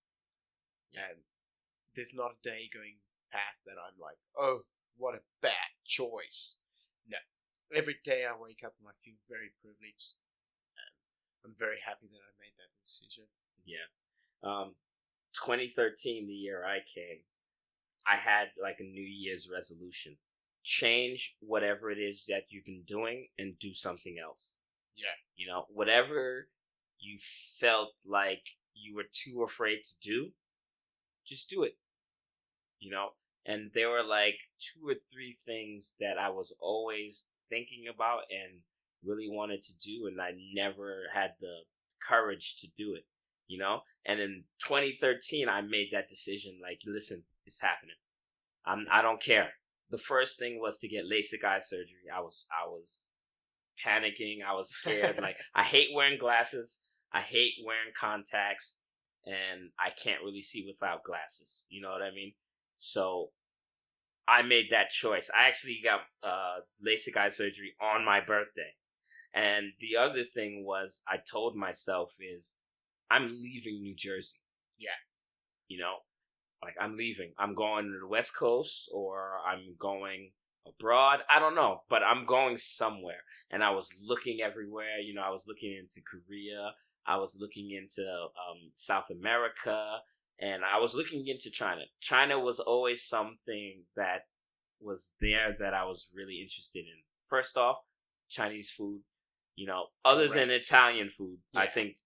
[0.96, 1.20] And
[1.96, 4.64] there's not a day going past that I'm like, oh,
[4.98, 6.58] what a bad choice.
[7.08, 7.18] No.
[7.76, 10.18] Every day I wake up and I feel very privileged.
[10.76, 10.94] And
[11.46, 13.26] I'm very happy that I made that decision.
[13.66, 13.88] Yeah.
[14.44, 14.76] Um,
[15.34, 17.22] 2013, the year I came,
[18.06, 20.18] I had like a New Year's resolution.
[20.64, 24.66] Change whatever it is that you've been doing and do something else.
[24.96, 25.16] Yeah.
[25.36, 26.50] You know, whatever
[27.00, 27.20] you
[27.60, 30.32] felt like you were too afraid to do,
[31.26, 31.78] just do it.
[32.80, 33.10] You know,
[33.48, 38.60] and there were like two or three things that I was always thinking about and
[39.04, 41.62] really wanted to do, and I never had the
[42.06, 43.06] courage to do it.
[43.48, 46.60] You know, and in 2013, I made that decision.
[46.62, 47.96] Like, listen, it's happening.
[48.66, 48.86] I'm.
[48.92, 49.52] I don't care.
[49.90, 52.12] The first thing was to get LASIK eye surgery.
[52.14, 52.46] I was.
[52.52, 53.08] I was
[53.86, 54.40] panicking.
[54.46, 55.18] I was scared.
[55.22, 56.82] like, I hate wearing glasses.
[57.14, 58.80] I hate wearing contacts,
[59.26, 61.66] and I can't really see without glasses.
[61.70, 62.34] You know what I mean?
[62.78, 63.32] So
[64.28, 65.30] I made that choice.
[65.36, 68.76] I actually got uh, LASIK eye surgery on my birthday.
[69.34, 72.58] And the other thing was, I told myself is,
[73.10, 74.40] I'm leaving New Jersey.
[74.78, 74.90] Yeah.
[75.68, 75.96] You know,
[76.64, 77.34] like I'm leaving.
[77.38, 80.32] I'm going to the West Coast or I'm going
[80.68, 81.20] abroad.
[81.34, 83.24] I don't know, but I'm going somewhere.
[83.50, 85.00] And I was looking everywhere.
[85.04, 86.74] You know, I was looking into Korea.
[87.06, 90.00] I was looking into um, South America
[90.40, 91.82] and I was looking into China.
[92.00, 94.22] China was always something that
[94.80, 97.04] was there that I was really interested in.
[97.28, 97.78] First off,
[98.30, 99.02] Chinese food,
[99.56, 101.98] you know, other than Italian food, I think,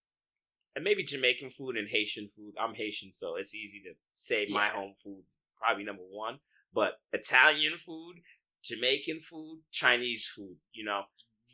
[0.76, 2.54] and maybe Jamaican food and Haitian food.
[2.60, 5.24] I'm Haitian, so it's easy to say my home food,
[5.58, 6.40] probably number one.
[6.74, 8.22] But Italian food,
[8.64, 11.04] Jamaican food, Chinese food, you know.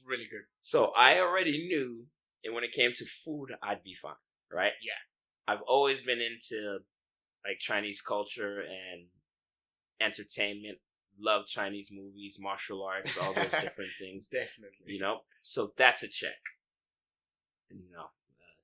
[0.06, 0.46] Really good.
[0.60, 2.06] So I already knew,
[2.44, 4.14] and when it came to food, I'd be fine,
[4.52, 4.74] right?
[4.82, 4.94] Yeah.
[5.48, 6.80] I've always been into
[7.46, 9.06] like Chinese culture and
[10.02, 10.80] entertainment.
[11.20, 14.28] Love Chinese movies, martial arts, all those different things.
[14.28, 14.86] Definitely.
[14.86, 16.38] You know, so that's a check.
[17.72, 18.62] You know, uh,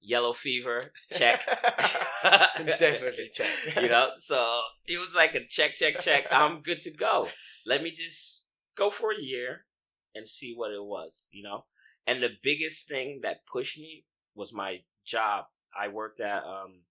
[0.00, 1.44] yellow fever check.
[2.22, 3.48] Definitely check.
[3.80, 6.26] you know, so it was like a check, check, check.
[6.30, 7.28] I'm good to go.
[7.66, 9.66] Let me just go for a year
[10.14, 11.64] and see what it was, you know?
[12.06, 15.44] And the biggest thing that pushed me was my job.
[15.78, 16.82] I worked at um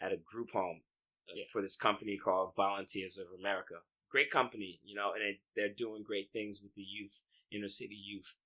[0.00, 0.80] at a group home
[1.28, 1.44] uh, Yeah.
[1.52, 3.74] for this company called Volunteers of America.
[4.10, 7.94] Great company, you know, and it, they're doing great things with the youth, inner city
[7.94, 8.36] youth.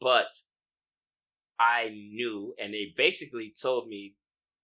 [0.00, 0.42] But
[1.58, 4.16] I knew, and they basically told me,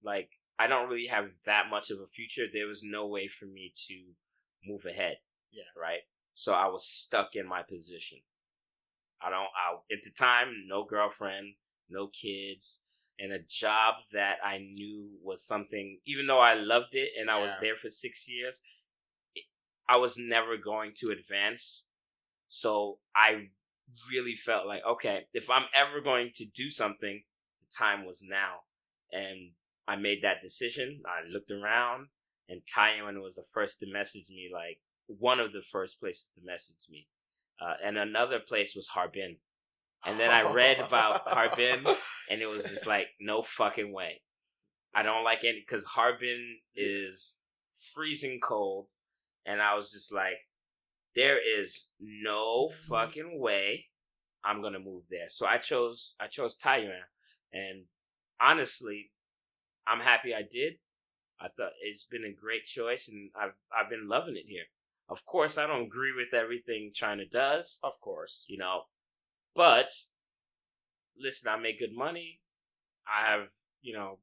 [0.02, 2.46] like, I don't really have that much of a future.
[2.52, 4.14] There was no way for me to
[4.64, 5.18] move ahead.
[5.52, 5.64] Yeah.
[5.76, 6.00] Right.
[6.34, 8.18] So I was stuck in my position.
[9.20, 9.40] I don't.
[9.40, 11.54] I at the time, no girlfriend,
[11.88, 12.82] no kids,
[13.18, 15.98] and a job that I knew was something.
[16.06, 18.62] Even though I loved it and I was there for six years,
[19.88, 21.88] I was never going to advance.
[22.46, 23.48] So I
[24.10, 27.22] really felt like, okay, if I'm ever going to do something,
[27.60, 28.60] the time was now.
[29.10, 29.52] And
[29.86, 31.00] I made that decision.
[31.06, 32.08] I looked around,
[32.48, 36.40] and Taiyuan was the first to message me, like one of the first places to
[36.44, 37.08] message me.
[37.60, 39.38] Uh, and another place was Harbin.
[40.06, 41.84] And then I read about Harbin,
[42.30, 44.22] and it was just like, no fucking way.
[44.94, 47.36] I don't like any, because Harbin is
[47.94, 48.86] freezing cold.
[49.44, 50.36] And I was just like,
[51.14, 52.88] there is no mm-hmm.
[52.88, 53.86] fucking way
[54.44, 55.28] I'm gonna move there.
[55.28, 57.02] So I chose I chose Taiyuan,
[57.52, 57.84] and
[58.40, 59.10] honestly,
[59.86, 60.74] I'm happy I did.
[61.40, 64.64] I thought it's been a great choice, and I've I've been loving it here.
[65.08, 68.44] Of course, I don't agree with everything China does, Of course.
[68.46, 68.82] you know,
[69.58, 69.90] but
[71.20, 72.40] listen, I make good money.
[73.04, 73.48] I have
[73.82, 74.18] you know,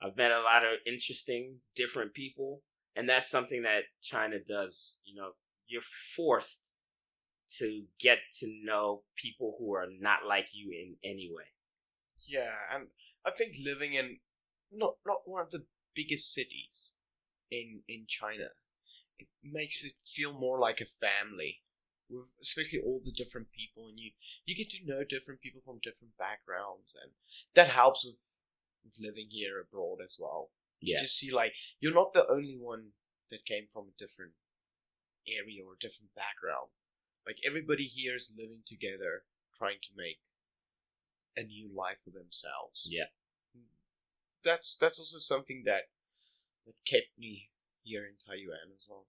[0.00, 2.62] I've met a lot of interesting, different people,
[2.94, 5.00] and that's something that China does.
[5.04, 5.30] You know,
[5.66, 6.76] you're forced
[7.58, 11.44] to get to know people who are not like you in any way.
[12.26, 12.86] Yeah, and
[13.26, 14.18] I think living in
[14.70, 16.92] not not one of the biggest cities
[17.50, 18.46] in in China,
[19.18, 21.62] it makes it feel more like a family,
[22.12, 24.10] with especially all the different people, and you
[24.44, 27.12] you get to know different people from different backgrounds, and
[27.54, 28.16] that helps with,
[28.84, 30.50] with living here abroad as well.
[30.80, 32.90] You just see like you're not the only one
[33.30, 34.32] that came from a different
[35.28, 36.74] area or a different background.
[37.24, 39.22] Like everybody here is living together,
[39.54, 40.18] trying to make
[41.36, 42.86] a new life for themselves.
[42.90, 43.14] Yeah.
[43.54, 43.70] Hmm.
[44.44, 45.88] That's that's also something that
[46.66, 47.50] that kept me
[47.82, 49.06] here in Taiyuan as well.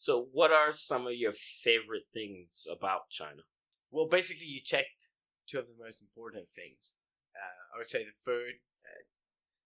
[0.00, 3.44] So, what are some of your favorite things about China?
[3.90, 5.12] Well, basically, you checked
[5.46, 6.96] two of the most important things.
[7.36, 9.04] I would say the food, uh,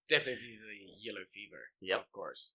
[0.08, 1.70] definitely the yellow fever.
[1.80, 2.00] Yep.
[2.00, 2.54] of course.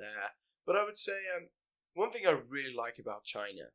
[0.00, 0.32] Uh,
[0.64, 1.48] but I would say um,
[1.92, 3.68] one thing I really like about China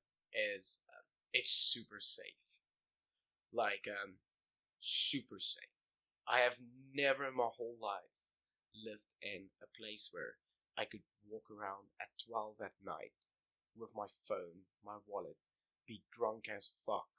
[0.58, 2.50] is uh, it's super safe.
[3.54, 4.16] Like um,
[4.80, 5.78] super safe.
[6.28, 6.58] I have
[6.96, 8.10] never in my whole life
[8.74, 10.34] lived in a place where
[10.80, 13.14] I could walk around at twelve at night
[13.78, 15.38] with my phone, my wallet,
[15.88, 17.10] be drunk as fuck,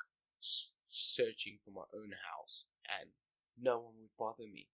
[0.86, 2.66] searching for my own house,
[3.00, 3.10] and
[3.60, 4.68] no one would bother me.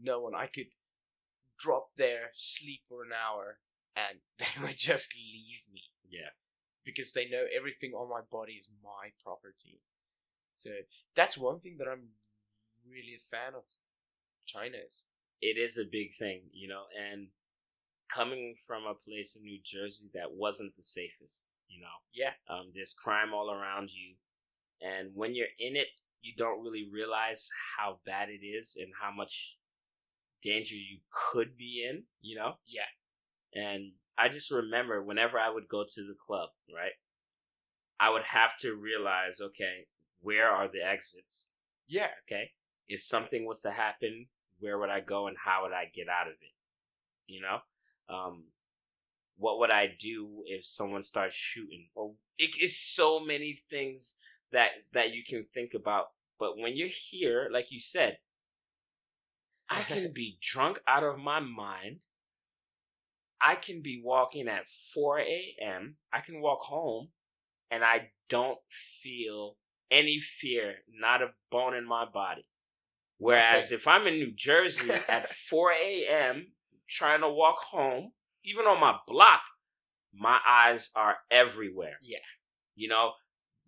[0.00, 0.34] No one.
[0.34, 0.68] I could
[1.58, 3.58] drop there, sleep for an hour,
[3.96, 6.30] and they would just leave me Yeah.
[6.84, 9.80] because they know everything on my body is my property.
[10.52, 10.70] So
[11.16, 12.10] that's one thing that I'm
[12.88, 13.64] really a fan of.
[14.46, 15.04] China is.
[15.40, 17.28] It is a big thing, you know, and
[18.12, 21.86] coming from a place in New Jersey that wasn't the safest, you know.
[22.12, 22.32] Yeah.
[22.48, 24.14] Um, there's crime all around you,
[24.80, 25.88] and when you're in it,
[26.22, 29.58] you don't really realize how bad it is and how much
[30.42, 32.54] danger you could be in, you know.
[32.66, 32.82] Yeah.
[33.54, 36.92] And I just remember whenever I would go to the club, right,
[38.00, 39.86] I would have to realize, okay,
[40.20, 41.50] where are the exits?
[41.86, 42.08] Yeah.
[42.26, 42.50] Okay,
[42.88, 44.26] if something was to happen,
[44.60, 46.54] where would I go and how would I get out of it?
[47.26, 47.58] You know,
[48.08, 48.44] um,
[49.36, 51.88] what would I do if someone starts shooting?
[51.94, 54.16] Or it is so many things
[54.52, 56.06] that that you can think about.
[56.38, 58.18] But when you're here, like you said,
[59.68, 62.04] I can be drunk out of my mind.
[63.40, 65.96] I can be walking at 4 a.m.
[66.12, 67.08] I can walk home
[67.70, 69.56] and I don't feel
[69.90, 72.46] any fear, not a bone in my body.
[73.18, 73.76] Whereas Nothing.
[73.76, 76.52] if I'm in New Jersey at 4 a.m.
[76.94, 78.12] trying to walk home,
[78.44, 79.40] even on my block,
[80.12, 81.98] my eyes are everywhere.
[82.02, 82.18] Yeah.
[82.76, 83.12] You know,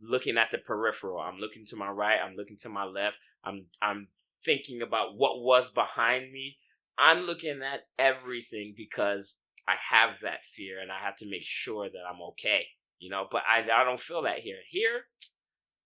[0.01, 1.21] looking at the peripheral.
[1.21, 3.19] I'm looking to my right, I'm looking to my left.
[3.45, 4.09] I'm I'm
[4.45, 6.59] thinking about what was behind me.
[6.99, 11.89] I'm looking at everything because I have that fear and I have to make sure
[11.89, 12.67] that I'm okay.
[12.99, 14.59] You know, but I I don't feel that here.
[14.71, 15.03] Here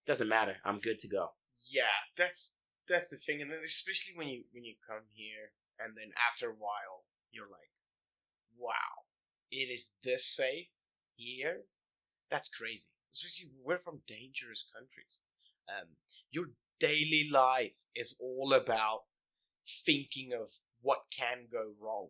[0.05, 0.57] doesn't matter.
[0.63, 1.29] I'm good to go.
[1.69, 2.53] Yeah, that's
[2.89, 6.49] that's the thing, and then especially when you when you come here, and then after
[6.49, 7.71] a while, you're like,
[8.57, 9.05] "Wow,
[9.51, 10.71] it is this safe
[11.15, 11.65] here."
[12.29, 12.87] That's crazy.
[13.13, 15.21] Especially we're from dangerous countries.
[15.67, 15.97] Um,
[16.31, 16.47] your
[16.79, 19.05] daily life is all about
[19.85, 22.09] thinking of what can go wrong.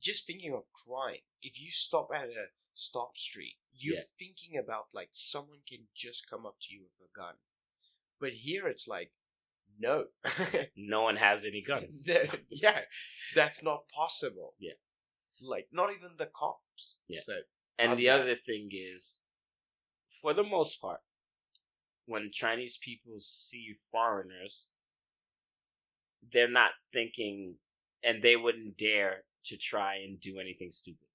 [0.00, 1.22] Just thinking of crime.
[1.42, 4.04] If you stop at a stop street, you're Yeah.
[4.18, 7.38] thinking about like someone can just come up to you with a gun.
[8.18, 9.12] But here it's like,
[9.82, 10.04] no.
[10.76, 12.08] No one has any guns.
[12.50, 12.80] yeah,
[13.34, 14.54] that's not possible.
[14.58, 14.72] Yeah.
[15.42, 16.98] Like, not even the cops.
[17.08, 17.20] Yeah.
[17.22, 17.34] So,
[17.78, 19.24] And the other thing is,
[20.20, 21.00] for the most part,
[22.06, 24.72] when Chinese people see foreigners,
[26.32, 27.56] they're not thinking,
[28.04, 31.08] and they wouldn't dare to try and do anything stupid.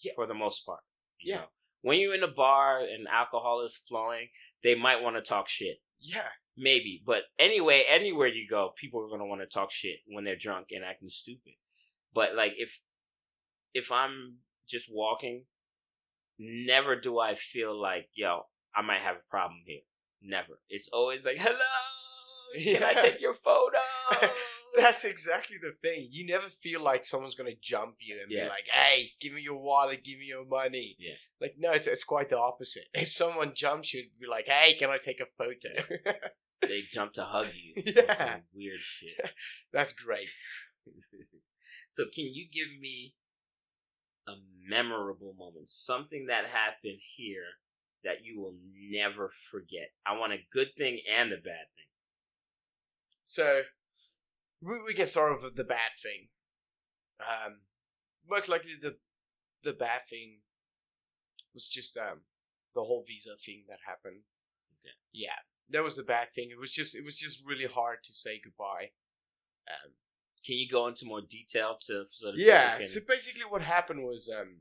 [0.00, 0.12] Yeah.
[0.14, 0.80] For the most part.
[1.20, 1.36] Yeah.
[1.36, 1.44] know.
[1.82, 4.28] When you're in a bar and alcohol is flowing,
[4.62, 5.78] they might want to talk shit.
[6.00, 6.28] yeah.
[6.56, 7.02] Maybe.
[7.04, 10.68] But anyway, anywhere you go, people are gonna want to talk shit when they're drunk
[10.70, 11.54] and acting stupid.
[12.14, 12.80] But like if
[13.74, 15.44] if I'm just walking,
[16.38, 18.42] never do I feel like, yo,
[18.74, 19.80] I might have a problem here.
[20.22, 20.54] Never.
[20.70, 21.56] It's always like, hello,
[22.62, 23.78] can I take your photo?
[24.76, 26.08] That's exactly the thing.
[26.10, 28.44] You never feel like someone's gonna jump you and Yeah.
[28.44, 31.14] be like, "Hey, give me your wallet, give me your money." Yeah.
[31.40, 32.84] Like, no, it's, it's quite the opposite.
[32.94, 35.82] If someone jumps you, it'd be like, "Hey, can I take a photo?"
[36.62, 37.82] they jump to hug you.
[37.96, 38.14] Yeah.
[38.14, 39.14] Some weird shit.
[39.72, 40.30] That's great.
[41.88, 43.14] so can you give me
[44.28, 44.34] a
[44.68, 47.58] memorable moment something that happened here
[48.04, 48.54] that you will
[48.90, 51.86] never forget i want a good thing and a bad thing
[53.22, 53.62] So
[54.62, 56.28] we, we can start with the bad thing.
[57.20, 57.60] Um,
[58.28, 58.96] most likely the
[59.64, 60.38] the bad thing
[61.54, 62.20] was just um
[62.74, 64.20] the whole visa thing that happened.
[64.80, 64.94] Okay.
[65.12, 65.38] Yeah,
[65.70, 66.48] that was the bad thing.
[66.50, 68.90] It was just it was just really hard to say goodbye.
[69.68, 69.92] Um,
[70.44, 72.74] can you go into more detail to so that yeah.
[72.78, 74.58] people So basically, what happened was um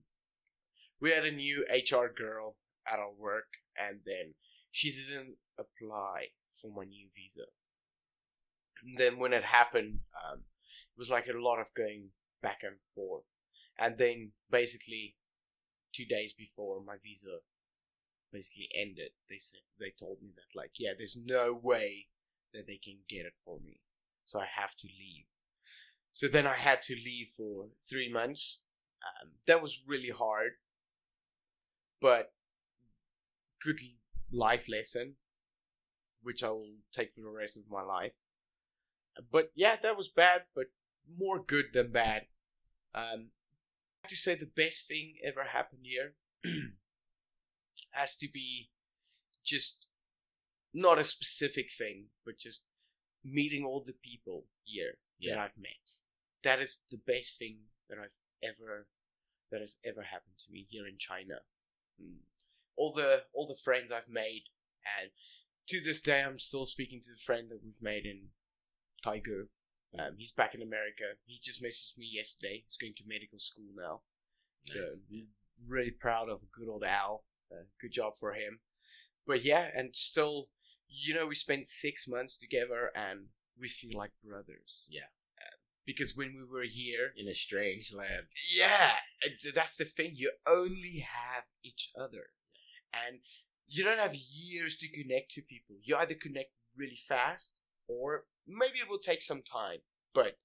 [1.00, 2.56] we had a new HR girl
[2.92, 4.34] at our work, and then
[4.72, 6.28] she didn't apply
[6.62, 7.46] for my new visa.
[8.84, 12.10] And then when it happened, um, it was like a lot of going
[12.42, 13.24] back and forth.
[13.78, 15.16] And then basically,
[15.94, 17.38] two days before my visa
[18.36, 22.08] basically ended, they said they told me that like, yeah, there's no way
[22.54, 23.80] that they can get it for me,
[24.26, 25.26] so I have to leave.
[26.12, 28.62] So then I had to leave for three months.
[29.04, 30.52] Um, that was really hard,
[32.02, 32.34] but
[33.64, 33.80] good
[34.32, 35.16] life lesson,
[36.22, 38.14] which I will take for the rest of my life.
[39.32, 40.66] But yeah, that was bad, but
[41.18, 42.24] more good than bad.
[42.94, 43.30] Um,
[44.04, 46.16] I have to say the best thing ever happened here
[47.96, 48.70] has to be
[49.44, 49.88] just
[50.74, 52.66] not a specific thing, but just
[53.24, 55.92] meeting all the people here that I've met.
[56.44, 57.58] That is the best thing
[57.90, 58.88] that I've ever
[59.52, 61.36] that has ever happened to me here in China.
[62.02, 62.18] Mm.
[62.76, 64.44] All the all the friends I've made,
[65.00, 65.10] and
[65.70, 68.28] to this day I'm still speaking to the friend that we've made in
[69.06, 69.48] Taigu.
[69.98, 71.16] Um, he's back in America.
[71.26, 72.64] He just messaged me yesterday.
[72.66, 74.02] He's going to medical school now.
[74.66, 75.06] So Nice.
[75.68, 77.24] really proud of good old Al.
[77.52, 78.60] Uh, good job for him.
[79.28, 80.50] But yeah, and still,
[80.88, 83.28] you know, we spent six months together, and
[83.60, 84.86] we feel like brothers.
[84.90, 85.10] Yeah.
[85.38, 88.28] Uh, because when we were here, in a strange land.
[88.56, 88.94] yeah,
[89.54, 90.14] that's the thing.
[90.16, 92.28] You only have each other,
[92.94, 93.20] and
[93.68, 95.78] you don't have years to connect to people.
[95.84, 99.80] You either connect really fast, or maybe it will take some time.
[100.14, 100.38] But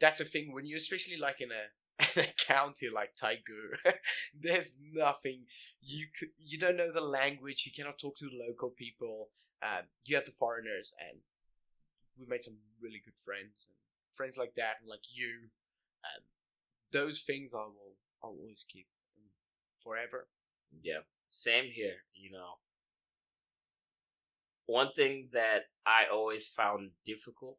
[0.00, 1.70] that's the thing when you, especially like in a
[2.16, 3.76] in a county like Taigu,
[4.40, 5.44] there's nothing
[5.80, 6.30] you could.
[6.38, 7.64] You don't know the language.
[7.66, 9.28] You cannot talk to the local people.
[9.62, 11.18] Um, you have the foreigners, and
[12.18, 13.76] we made some really good friends, and
[14.14, 15.48] friends like that, and like you.
[16.04, 16.22] Um,
[16.92, 18.86] those things I will I'll always keep
[19.18, 19.28] um,
[19.82, 20.28] forever.
[20.82, 21.00] Yeah.
[21.28, 22.58] Same here, you know.
[24.66, 27.58] One thing that I always found difficult,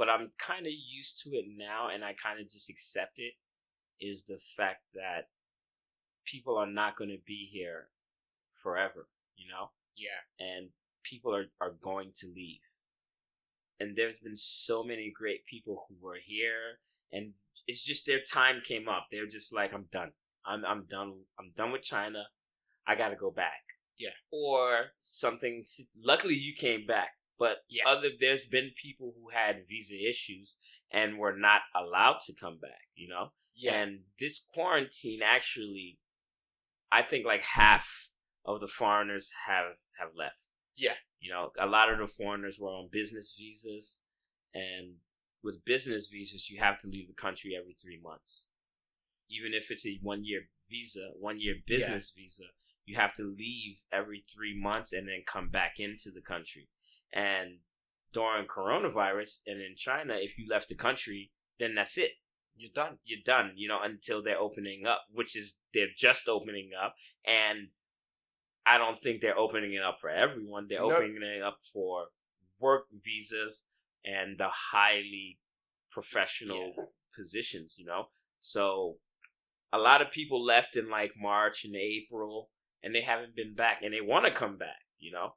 [0.00, 3.34] but I'm kind of used to it now and I kind of just accept it,
[4.00, 5.28] is the fact that
[6.24, 7.88] people are not going to be here
[8.62, 9.72] forever, you know?
[9.94, 10.24] Yeah.
[10.46, 10.70] and
[11.02, 12.60] people are, are going to leave.
[13.78, 16.80] And there's been so many great people who were here,
[17.12, 17.34] and
[17.66, 19.06] it's just their time came up.
[19.10, 20.12] They're just like, I'm done.
[20.46, 21.14] I'm I'm done.
[21.38, 22.24] I'm done with China.
[22.86, 23.62] I got to go back.
[23.98, 24.10] Yeah.
[24.30, 25.64] Or something.
[26.02, 27.10] Luckily, you came back.
[27.40, 27.88] But Yeah.
[27.88, 30.58] other, there's been people who had visa issues
[30.90, 32.88] and were not allowed to come back.
[32.94, 33.32] You know.
[33.54, 33.80] Yeah.
[33.80, 35.98] And this quarantine actually,
[36.92, 38.10] I think like half
[38.44, 40.48] of the foreigners have have left.
[40.76, 40.96] Yeah.
[41.18, 44.04] You know, a lot of the foreigners were on business visas,
[44.54, 44.96] and
[45.42, 48.52] with business visas, you have to leave the country every three months.
[49.30, 52.44] Even if it's a one year visa, one year business visa,
[52.84, 56.68] you have to leave every three months and then come back into the country.
[57.12, 57.58] And
[58.12, 62.12] during coronavirus and in China, if you left the country, then that's it
[62.56, 62.98] You're done.
[63.04, 66.94] you're done, you know, until they're opening up, which is they're just opening up,
[67.24, 67.68] and
[68.66, 70.66] I don't think they're opening it up for everyone.
[70.68, 70.92] They're Nope.
[70.94, 72.08] opening it up for
[72.58, 73.68] work visas
[74.04, 75.38] and the highly
[75.90, 76.84] professional Yeah.
[77.14, 78.10] positions, you know.
[78.38, 78.98] So
[79.72, 82.50] a lot of people left in like March and April,
[82.82, 85.36] and they haven't been back, and they want to come back, you know.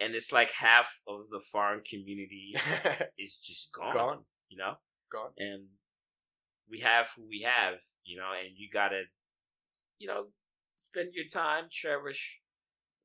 [0.00, 2.54] And it's like half of the foreign community
[3.18, 4.18] is just gone, Gone.
[4.48, 4.74] you know
[5.12, 5.30] Gone.
[5.36, 5.66] and
[6.70, 9.02] we have who we have, you know, and you gotta,
[9.98, 10.26] you know,
[10.76, 12.38] spend your time, cherish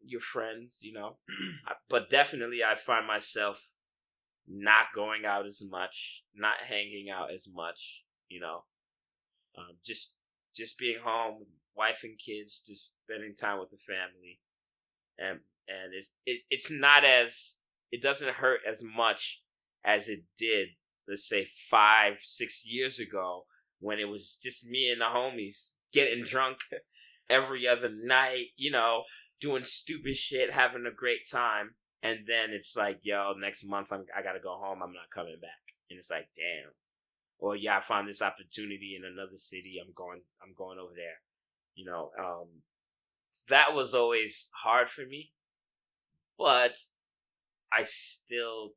[0.05, 1.17] your friends, you know.
[1.67, 3.71] I- but definitely, I find myself
[4.47, 8.63] not going out as much, not hanging out as much, you know.
[9.57, 10.15] Um, just
[10.55, 14.39] just being home, wife and kids, just spending time with the family,
[15.17, 17.57] and and it's it, it's not as
[17.91, 19.41] it doesn't hurt as much
[19.83, 20.69] as it did
[21.07, 23.45] let's say five, six years ago
[23.79, 26.57] when it was just me and the homies getting drunk
[27.29, 29.03] every other night, you know,
[29.39, 31.75] doing stupid shit, having a great time.
[32.01, 34.81] And then it's like, yo, next month I'm, I gotta go home.
[34.83, 35.51] I'm not coming back.
[35.89, 36.71] And it's like, damn.
[37.37, 39.75] Or yeah, I found this opportunity in another city.
[39.81, 41.19] I'm going, I'm going over there.
[41.75, 42.47] You know, um,
[43.31, 45.31] so that was always hard for me,
[46.37, 46.77] but
[47.71, 48.71] I still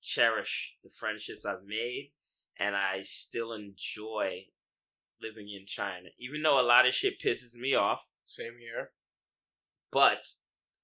[0.00, 2.12] cherish the friendships I've made
[2.58, 4.44] and I still enjoy
[5.20, 6.08] living in China.
[6.18, 8.90] Even though a lot of shit pisses me off, Same here.
[9.90, 10.26] but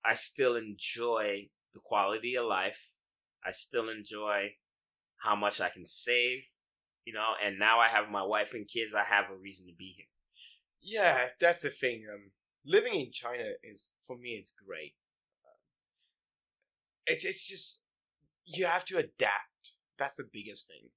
[0.05, 2.99] I still enjoy the quality of life.
[3.45, 4.55] I still enjoy
[5.23, 6.43] how much I can save,
[7.05, 9.73] you know, and now I have my wife and kids, I have a reason to
[9.73, 10.07] be here.
[10.81, 12.05] Yeah, that's the thing.
[12.13, 12.33] Um,
[12.67, 14.95] living in China is for me is great.
[17.07, 17.87] It's it's just
[18.45, 19.77] you have to adapt.
[19.99, 20.91] That's the biggest thing.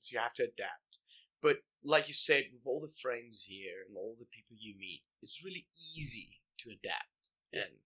[0.00, 0.98] So you have to adapt.
[1.42, 5.02] But like you said, with all the friends here and all the people you meet,
[5.22, 7.32] it's really easy to adapt.
[7.52, 7.80] And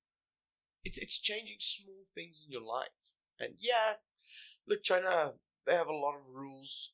[0.84, 2.88] it's it's changing small things in your life.
[3.40, 4.00] And yeah,
[4.66, 5.32] look, China
[5.66, 6.92] they have a lot of rules,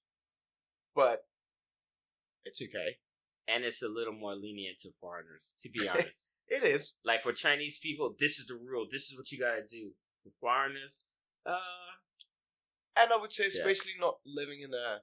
[0.95, 1.25] but
[2.45, 2.99] it's okay.
[3.49, 6.35] And it's a little more lenient to foreigners, to be honest.
[6.49, 6.99] It is.
[7.05, 8.87] like for Chinese people, this is the rule.
[8.91, 9.91] This is what you gotta do.
[10.23, 11.03] For foreigners,
[11.47, 11.97] uh,
[12.97, 15.01] and I would say especially not living in a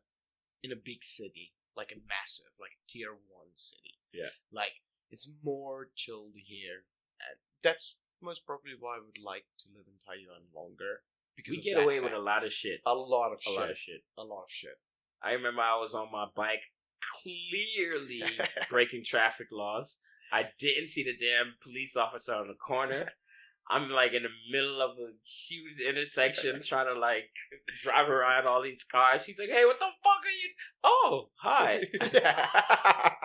[0.63, 3.95] in a big city like a massive like a tier one city.
[4.13, 4.29] Yeah.
[4.51, 4.71] like
[5.11, 6.85] it's more chilled here,
[7.19, 11.01] and that's most probably why I would like to live in Taiyuan longer
[11.35, 12.81] because We get away with a lot of shit.
[12.85, 14.01] a lot of A shit, lot of shit.
[14.17, 14.77] a lot of shit.
[15.23, 16.61] I remember I was on my bike,
[17.21, 18.23] clearly
[18.69, 19.99] breaking traffic laws.
[20.31, 23.09] I didn't see the damn police officer on the corner.
[23.69, 27.29] I'm like in the middle of a huge intersection trying to like
[27.83, 29.25] drive around all these cars.
[29.25, 30.49] He's like, "Hey, what the fuck are you?
[30.83, 31.83] Oh, hi.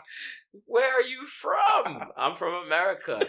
[0.67, 2.13] Where are you from?
[2.17, 3.27] I'm from America."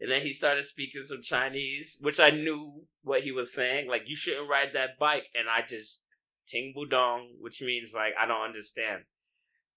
[0.00, 3.88] And then he started speaking some Chinese, which I knew what he was saying.
[3.88, 5.24] Like, you shouldn't ride that bike.
[5.34, 6.04] And I just
[6.46, 9.04] ting budong, which means like I don't understand.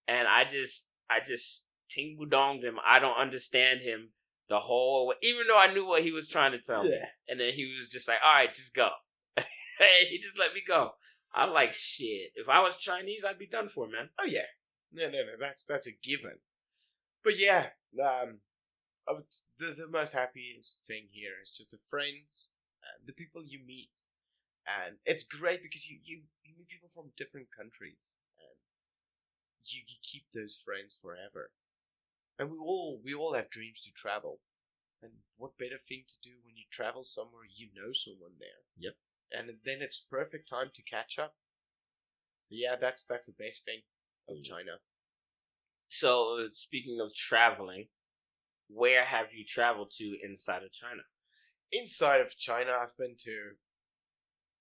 [0.07, 2.77] And I just, I just ting budonged him.
[2.85, 4.09] I don't understand him
[4.49, 6.89] the whole way, even though I knew what he was trying to tell me.
[7.27, 8.89] And then he was just like, "All right, just go."
[10.09, 10.91] he just let me go.
[11.33, 12.31] I'm like, shit.
[12.35, 14.09] If I was Chinese, I'd be done for, man.
[14.19, 14.47] Oh yeah,
[14.91, 15.33] no, no, no.
[15.39, 16.39] That's that's a given.
[17.23, 17.67] But yeah,
[18.01, 18.39] um,
[19.07, 19.25] would,
[19.59, 23.93] the the most happiest thing here is just the friends, and the people you meet,
[24.65, 28.57] and it's great because you you, you meet people from different countries, and
[29.65, 31.51] you, you keep those friends forever.
[32.39, 34.39] And we all we all have dreams to travel,
[35.01, 38.61] and what better thing to do when you travel somewhere you know someone there?
[38.77, 38.93] Yep.
[39.31, 41.35] And then it's perfect time to catch up.
[42.49, 43.81] So yeah, that's that's the best thing
[44.29, 44.43] of Mm.
[44.43, 44.79] China.
[45.89, 47.87] So, uh, speaking of traveling,
[48.67, 51.03] where have you traveled to inside of China?
[51.71, 53.55] Inside of China, I've been to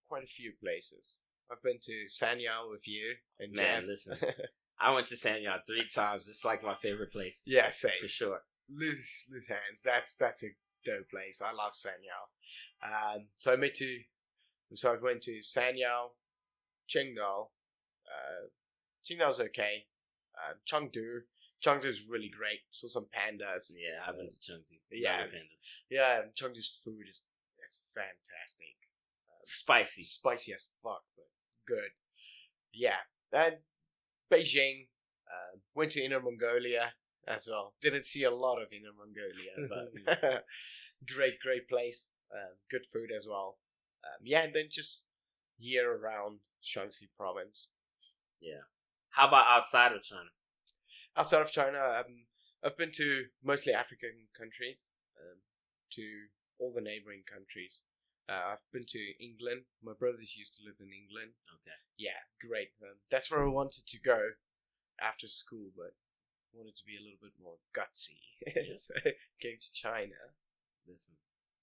[0.08, 1.18] quite a few places.
[1.50, 3.88] I've been to Sanya with you and Man, Jam.
[3.88, 4.18] listen.
[4.80, 6.28] I went to Sanya three times.
[6.28, 7.44] It's like my favorite place.
[7.46, 7.92] yeah, same.
[8.00, 8.40] for sure.
[8.68, 9.82] Loose, loose hands.
[9.84, 10.48] That's that's a
[10.84, 11.40] dope place.
[11.40, 12.18] I love Sanya.
[12.82, 13.98] Um, so I went to,
[14.74, 16.08] so I went to Sanya,
[16.94, 17.48] Qingdao.
[18.06, 18.48] Uh,
[19.04, 19.86] Qingdao's okay.
[20.34, 21.20] Uh, Chengdu.
[21.64, 22.60] Chengdu's really great.
[22.70, 23.72] Saw some pandas.
[23.72, 24.78] Yeah, I've been to Chengdu.
[24.90, 25.22] Yeah.
[25.22, 25.64] Pandas.
[25.90, 27.22] Yeah, Chengdu's food is
[27.64, 28.76] it's fantastic.
[29.42, 30.04] Spicy.
[30.04, 31.26] spicy as fuck, but
[31.66, 31.90] good.
[32.72, 32.98] Yeah,
[33.32, 33.56] and
[34.32, 34.88] Beijing.
[35.26, 36.92] Uh, went to Inner Mongolia
[37.26, 37.74] as well.
[37.80, 39.68] Didn't see a lot of Inner Mongolia,
[40.20, 40.44] but
[41.14, 42.10] great, great place.
[42.32, 43.58] Um, good food as well.
[44.04, 45.04] Um, yeah, and then just
[45.58, 47.68] year around Shanxi province.
[48.40, 48.66] Yeah.
[49.10, 50.30] How about outside of China?
[51.16, 52.26] Outside of China, um,
[52.62, 55.38] I've been to mostly African countries, um,
[55.92, 56.02] to
[56.58, 57.82] all the neighboring countries.
[58.28, 59.62] Uh, I've been to England.
[59.82, 61.38] My brothers used to live in England.
[61.62, 61.78] Okay.
[61.96, 62.74] yeah, great.
[62.82, 64.18] Um, that's where I wanted to go
[65.00, 65.94] after school, but
[66.56, 68.18] wanted to be a little bit more gutsy.
[68.46, 68.76] Yeah.
[68.76, 68.94] so
[69.40, 70.16] came to China.
[70.88, 71.14] Listen,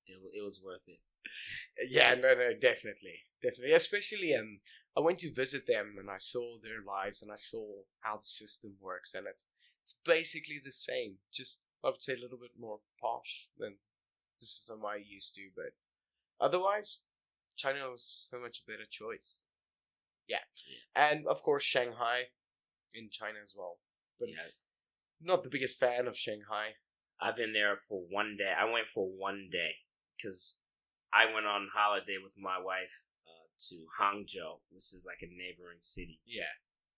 [0.05, 0.99] it, it was worth it.
[1.89, 3.74] Yeah, no, no, definitely, definitely.
[3.74, 4.59] Especially, um,
[4.95, 7.66] I went to visit them and I saw their lives and I saw
[8.01, 9.45] how the system works, and it's
[9.82, 11.18] it's basically the same.
[11.34, 13.76] Just I would say a little bit more posh than
[14.39, 15.74] the system I used to, but
[16.43, 17.03] otherwise,
[17.55, 19.43] China was so much a better choice.
[20.27, 20.43] Yeah,
[20.95, 22.23] and of course Shanghai
[22.93, 23.79] in China as well.
[24.19, 24.51] But Yeah.
[25.19, 26.75] not the biggest fan of Shanghai.
[27.19, 28.51] I've been there for one day.
[28.57, 29.73] I went for one day
[30.15, 30.59] because
[31.13, 32.95] I went on holiday with my wife
[33.27, 36.19] uh, to Hangzhou, which is like a neighboring city.
[36.25, 36.51] Yeah,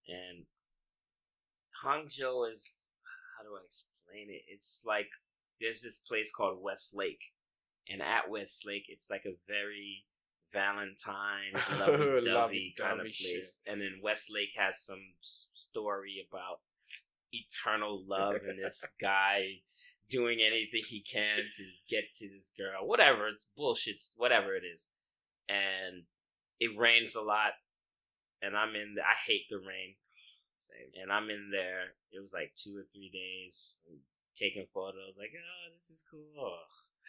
[0.07, 0.45] And
[1.83, 2.93] Hangzhou is
[3.37, 4.43] how do I explain it?
[4.47, 5.09] It's like
[5.59, 7.33] there's this place called West Lake,
[7.89, 10.05] and at West Lake, it's like a very
[10.53, 13.33] Valentine's lovey-dovey kind of shit.
[13.33, 13.61] place.
[13.67, 16.59] And then West Lake has some s- story about
[17.31, 19.59] eternal love and this guy
[20.09, 22.87] doing anything he can to get to this girl.
[22.87, 24.91] Whatever, it's bullshit, whatever it is.
[25.49, 26.03] And
[26.59, 27.51] it rains a lot,
[28.41, 28.95] and I'm in.
[28.95, 29.95] The, I hate the rain.
[30.55, 31.01] same.
[31.01, 31.93] And I'm in there.
[32.11, 33.83] It was like two or three days
[34.35, 35.17] taking photos.
[35.19, 36.57] Like, oh, this is cool.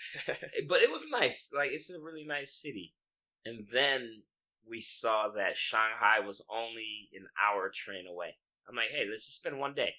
[0.69, 1.51] but it was nice.
[1.55, 2.95] Like, it's a really nice city.
[3.45, 4.23] And then
[4.69, 8.37] we saw that Shanghai was only an hour train away.
[8.69, 9.95] I'm like, hey, let's just spend one day.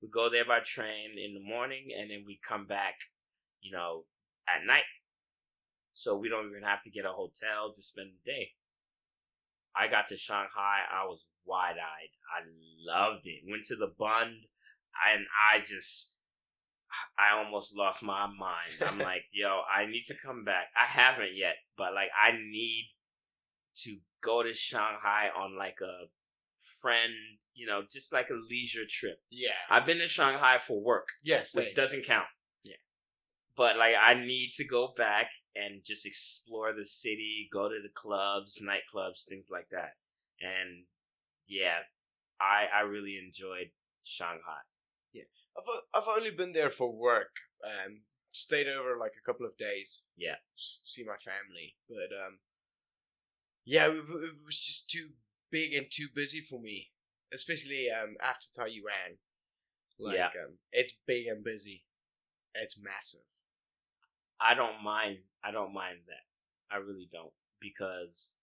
[0.00, 2.94] We go there by train in the morning, and then we come back,
[3.60, 4.04] you know,
[4.46, 4.86] at night.
[5.92, 8.50] So we don't even have to get a hotel to spend the day.
[9.74, 10.86] I got to Shanghai.
[10.92, 12.14] I was wide eyed.
[12.30, 12.46] I
[12.86, 13.42] loved it.
[13.50, 14.46] Went to the Bund,
[15.10, 16.14] and I just,
[17.18, 18.82] I almost lost my mind.
[18.86, 20.68] I'm like, yo, I need to come back.
[20.76, 22.90] I haven't yet, but like, I need
[23.84, 26.06] to go to Shanghai on like a
[26.80, 27.12] friend,
[27.54, 29.18] you know, just like a leisure trip.
[29.30, 29.50] Yeah.
[29.70, 31.54] I've been to Shanghai for work Yes.
[31.54, 31.74] which same.
[31.76, 32.26] doesn't count.
[32.64, 32.76] Yeah.
[33.56, 37.90] But like I need to go back and just explore the city, go to the
[37.94, 39.92] clubs, nightclubs, things like that.
[40.40, 40.84] And
[41.46, 41.78] yeah,
[42.40, 43.70] I I really enjoyed
[44.04, 44.62] Shanghai.
[45.58, 47.36] I've I've only been there for work.
[47.64, 50.02] Um, stayed over like a couple of days.
[50.16, 50.36] Yeah.
[50.54, 52.38] see my family, but um,
[53.64, 55.08] yeah, it, it was just too
[55.50, 56.88] big and too busy for me,
[57.32, 59.18] especially um after Taiyuan.
[59.98, 60.26] Like, Yeah.
[60.44, 61.84] um, it's big and busy.
[62.54, 63.26] It's massive.
[64.40, 65.18] I don't mind.
[65.42, 66.24] I don't mind that.
[66.74, 68.40] I really don't because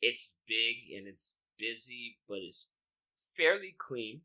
[0.00, 2.72] it's big and it's busy, but it's
[3.36, 4.20] fairly clean.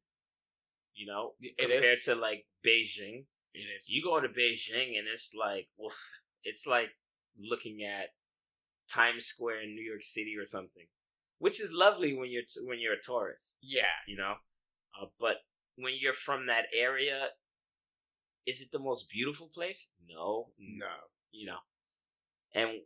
[1.00, 2.06] You know, It compared is.
[2.06, 3.24] to like Beijing.
[3.54, 3.88] It is.
[3.90, 5.94] You go to Beijing and it's like, well,
[6.44, 6.90] it's like
[7.40, 8.08] looking at
[8.92, 10.88] Times Square in New York City or something,
[11.38, 13.60] which is lovely when you're t- when you're a tourist.
[13.64, 13.96] yeah.
[14.08, 14.34] You know,
[15.02, 15.38] uh, but
[15.78, 17.30] when you're from that area,
[18.46, 19.92] is it the most beautiful place?
[20.06, 20.96] No, No.
[21.32, 21.60] you know
[22.54, 22.82] and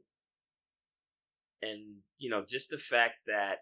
[1.61, 1.80] and
[2.18, 3.59] you know just the fact that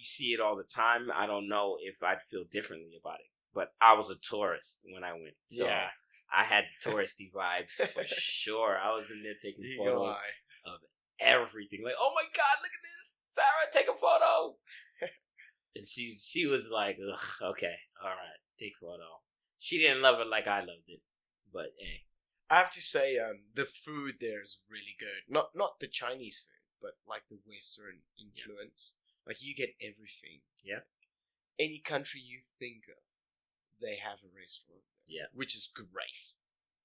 [0.00, 3.30] you see it all the time i don't know if i'd feel differently about it
[3.54, 5.88] but i was a tourist when i went so Yeah.
[6.32, 8.78] i had the touristy vibes for sure.
[8.82, 10.16] I was in there taking You photos
[10.66, 10.78] of
[11.20, 13.20] everything like oh my god look at this!
[13.28, 14.56] Sarah take a photo!
[15.76, 19.06] And she she was like Ugh, okay all right take a photo.
[19.58, 21.00] She didn't love it like i loved it
[21.52, 22.02] but hey.
[22.52, 25.22] I have to say, um, the food there is really good.
[25.32, 28.94] Not not the Chinese food, but like the Western influence.
[29.26, 30.40] Like you get everything.
[30.64, 30.80] Yeah.
[31.58, 33.02] Any country you think of,
[33.80, 34.82] they have a restaurant.
[35.06, 35.26] there, Yeah.
[35.32, 36.36] Which is great.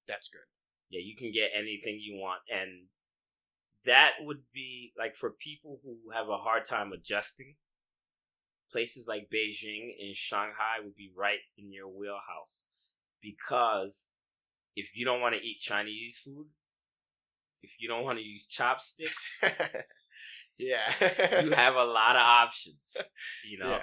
[0.06, 0.46] That's good.
[0.90, 2.42] Yeah, you can get anything you want.
[2.50, 2.88] And
[3.84, 7.56] that would be like for people who have a hard time adjusting,
[8.70, 12.68] places like Beijing and Shanghai would be right in your wheelhouse.
[13.22, 14.12] Because
[14.74, 16.46] if you don't want to eat Chinese food,
[17.62, 19.22] if you don't want to use chopsticks,
[20.58, 20.92] yeah.
[21.42, 23.12] you have a lot of options.
[23.48, 23.70] You know?
[23.70, 23.82] Yeah.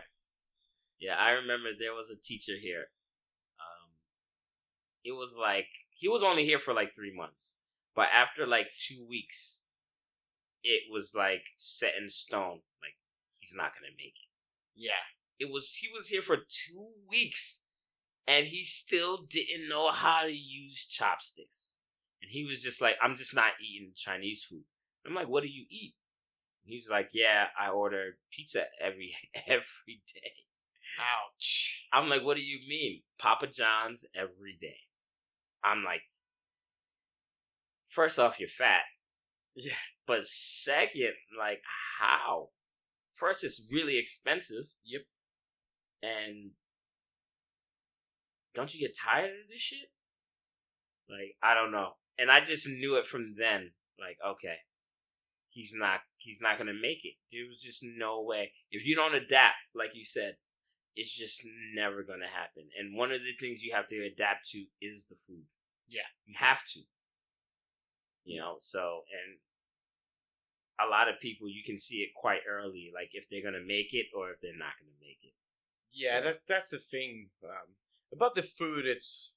[0.99, 2.86] Yeah, I remember there was a teacher here.
[3.59, 3.91] Um,
[5.03, 7.59] it was like he was only here for like three months,
[7.93, 9.65] but after like two weeks,
[10.63, 12.61] it was like set in stone.
[12.82, 12.95] Like
[13.39, 14.30] he's not gonna make it.
[14.76, 15.03] Yeah.
[15.39, 17.63] It was he was here for two weeks,
[18.26, 21.80] and he still didn't know how to use chopsticks.
[22.21, 24.63] And he was just like, "I'm just not eating Chinese food."
[25.05, 25.95] I'm like, "What do you eat?"
[26.64, 29.16] He's like, "Yeah, I order pizza every
[29.47, 30.34] every day."
[30.99, 31.88] Ouch.
[31.91, 33.01] I'm like, what do you mean?
[33.20, 34.78] Papa John's every day.
[35.64, 36.01] I'm like,
[37.88, 38.84] first off, you're fat.
[39.55, 39.74] Yeah.
[40.05, 41.61] But second, like,
[41.99, 42.49] how?
[43.14, 44.66] First, it's really expensive.
[44.84, 45.01] Yep.
[46.01, 46.51] And
[48.53, 49.89] don't you get tired of this shit?
[51.09, 51.91] Like, I don't know.
[52.18, 53.72] And I just knew it from then.
[53.99, 54.57] Like, okay,
[55.53, 57.13] he's not, he's not gonna make it.
[57.31, 58.51] There was just no way.
[58.71, 60.37] If you don't adapt, like you said,
[60.95, 61.41] it's just
[61.73, 62.69] never gonna happen.
[62.79, 65.45] And one of the things you have to adapt to is the food.
[65.87, 66.07] Yeah.
[66.25, 66.81] You have to.
[68.25, 69.37] You know, so and
[70.79, 73.93] a lot of people you can see it quite early, like if they're gonna make
[73.93, 75.33] it or if they're not gonna make it.
[75.91, 76.21] Yeah, Yeah.
[76.21, 77.29] that's that's the thing.
[77.43, 77.75] Um,
[78.13, 79.33] about the food, it's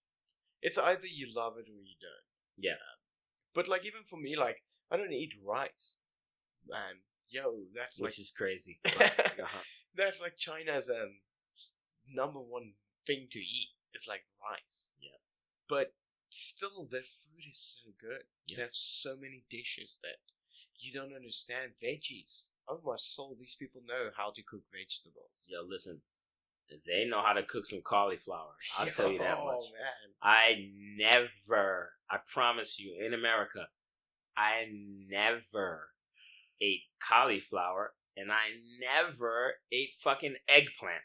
[0.62, 2.26] it's either you love it or you don't.
[2.56, 2.78] Yeah.
[3.54, 6.00] But like even for me, like I don't eat rice.
[6.68, 8.80] Man, yo, that's Which is crazy.
[8.84, 9.58] But, uh-huh.
[9.96, 11.18] that's like China's um
[12.12, 12.72] number one
[13.06, 13.68] thing to eat.
[13.94, 14.92] It's like rice.
[15.00, 15.18] Yeah.
[15.68, 15.94] But
[16.28, 18.22] still, their food is so good.
[18.46, 18.56] Yeah.
[18.56, 20.16] They have so many dishes that
[20.78, 21.72] you don't understand.
[21.82, 22.50] Veggies.
[22.68, 25.48] Oh my soul, these people know how to cook vegetables.
[25.48, 26.00] Yo, listen.
[26.84, 28.56] They know how to cook some cauliflower.
[28.78, 29.70] I'll tell you that Oh, much.
[29.72, 30.16] man.
[30.20, 33.68] I never, I promise you, in America,
[34.36, 34.66] I
[35.08, 35.90] never
[36.60, 38.48] ate cauliflower and I
[38.80, 41.02] never ate fucking eggplant.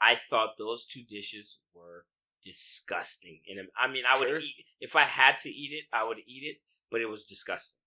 [0.00, 2.06] I thought those two dishes were
[2.42, 3.40] disgusting.
[3.48, 4.38] And I mean, I would Sure.
[4.40, 7.78] eat, if I had to eat it, I would eat it, but it was disgusting.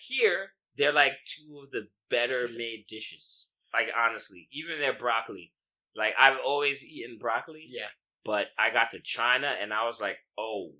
[0.00, 2.56] Here, they're like two of the better mm-hmm.
[2.56, 3.50] made dishes.
[3.72, 5.52] Like, honestly, even their broccoli.
[5.94, 7.88] Like, I've always eaten broccoli Yeah.
[8.24, 10.72] but I got to China and I was like, oh,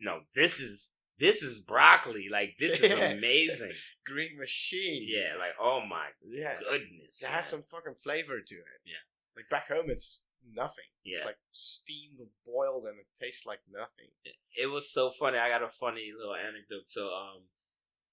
[0.00, 2.26] no, this is this is broccoli.
[2.30, 3.10] Like this is Yeah.
[3.16, 3.72] amazing.
[4.04, 5.04] Green machine.
[5.08, 6.58] Yeah, like oh my Yeah.
[6.58, 7.22] goodness.
[7.22, 8.80] It has some fucking flavor to it.
[8.84, 9.02] Yeah.
[9.36, 10.84] Like back home, it's nothing.
[11.04, 11.18] Yeah.
[11.18, 14.08] It's like steamed or boiled and it tastes like nothing.
[14.56, 15.38] It was so funny.
[15.38, 16.86] I got a funny little anecdote.
[16.86, 17.42] So, um,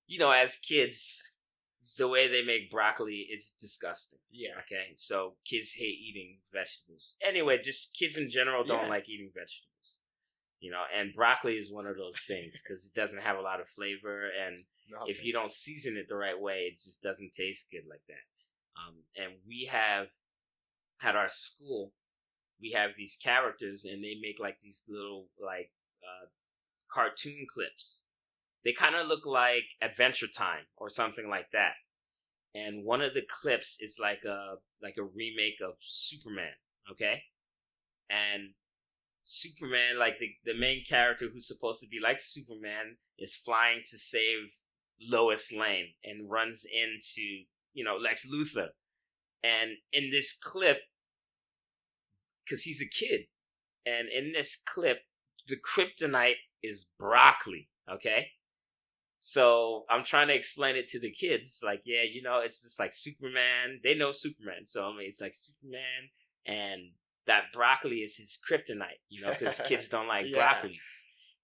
[0.08, 1.36] you know, as kids,
[1.98, 4.20] the way they make broccoli, it's disgusting.
[4.32, 4.52] Yeah.
[4.66, 7.16] Okay, so kids hate eating vegetables.
[7.26, 8.90] Anyway, just kids in general don't Yeah.
[8.90, 10.02] like eating vegetables.
[10.64, 13.60] You know, and broccoli is one of those things because it doesn't have a lot
[13.60, 14.64] of flavor, and
[15.08, 18.24] if you don't season it the right way, it just doesn't taste good like that.
[18.80, 20.08] Um, and we have
[21.04, 21.92] at our school,
[22.62, 26.28] we have these characters, and they make like these little like uh,
[26.90, 28.08] cartoon clips.
[28.64, 31.74] They kind of look like Adventure Time or something like that.
[32.56, 36.56] And one of the clips is like a like a remake of Superman.
[36.90, 37.24] Okay,
[38.10, 38.54] and
[39.24, 43.98] Superman, like the the main character who's supposed to be like Superman, is flying to
[43.98, 44.54] save
[45.00, 48.70] Lois Lane and runs into, you know, Lex Luthor.
[49.44, 50.80] And in this clip,
[52.44, 53.28] because he's a kid,
[53.86, 55.00] and in this clip,
[55.48, 58.28] the kryptonite is broccoli, okay?
[59.20, 62.80] So I'm trying to explain it to the kids, like, yeah, you know, it's just
[62.80, 63.80] like Superman.
[63.84, 66.10] They know Superman, so I mean, it's like Superman,
[66.46, 66.92] and
[67.28, 70.36] that broccoli is his kryptonite, you know, because kids don't like Yeah.
[70.38, 70.80] broccoli.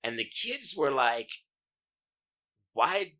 [0.04, 1.30] And the kids were like,
[2.74, 3.14] why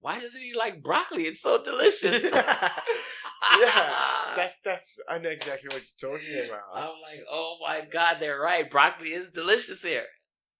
[0.00, 1.24] why doesn't he like broccoli?
[1.26, 2.24] It's so delicious.
[2.32, 3.94] yeah,
[4.36, 4.98] that's that's.
[5.08, 6.62] I know exactly what you're talking about.
[6.74, 8.68] I'm like, oh my god, they're right.
[8.68, 10.06] Broccoli is delicious here.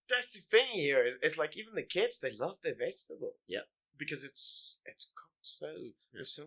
[0.08, 1.04] that's the thing here.
[1.06, 3.34] Is it's like even the kids they love their vegetables.
[3.48, 3.64] Yep.
[3.98, 5.66] Because it's it's cooked so
[6.12, 6.44] with so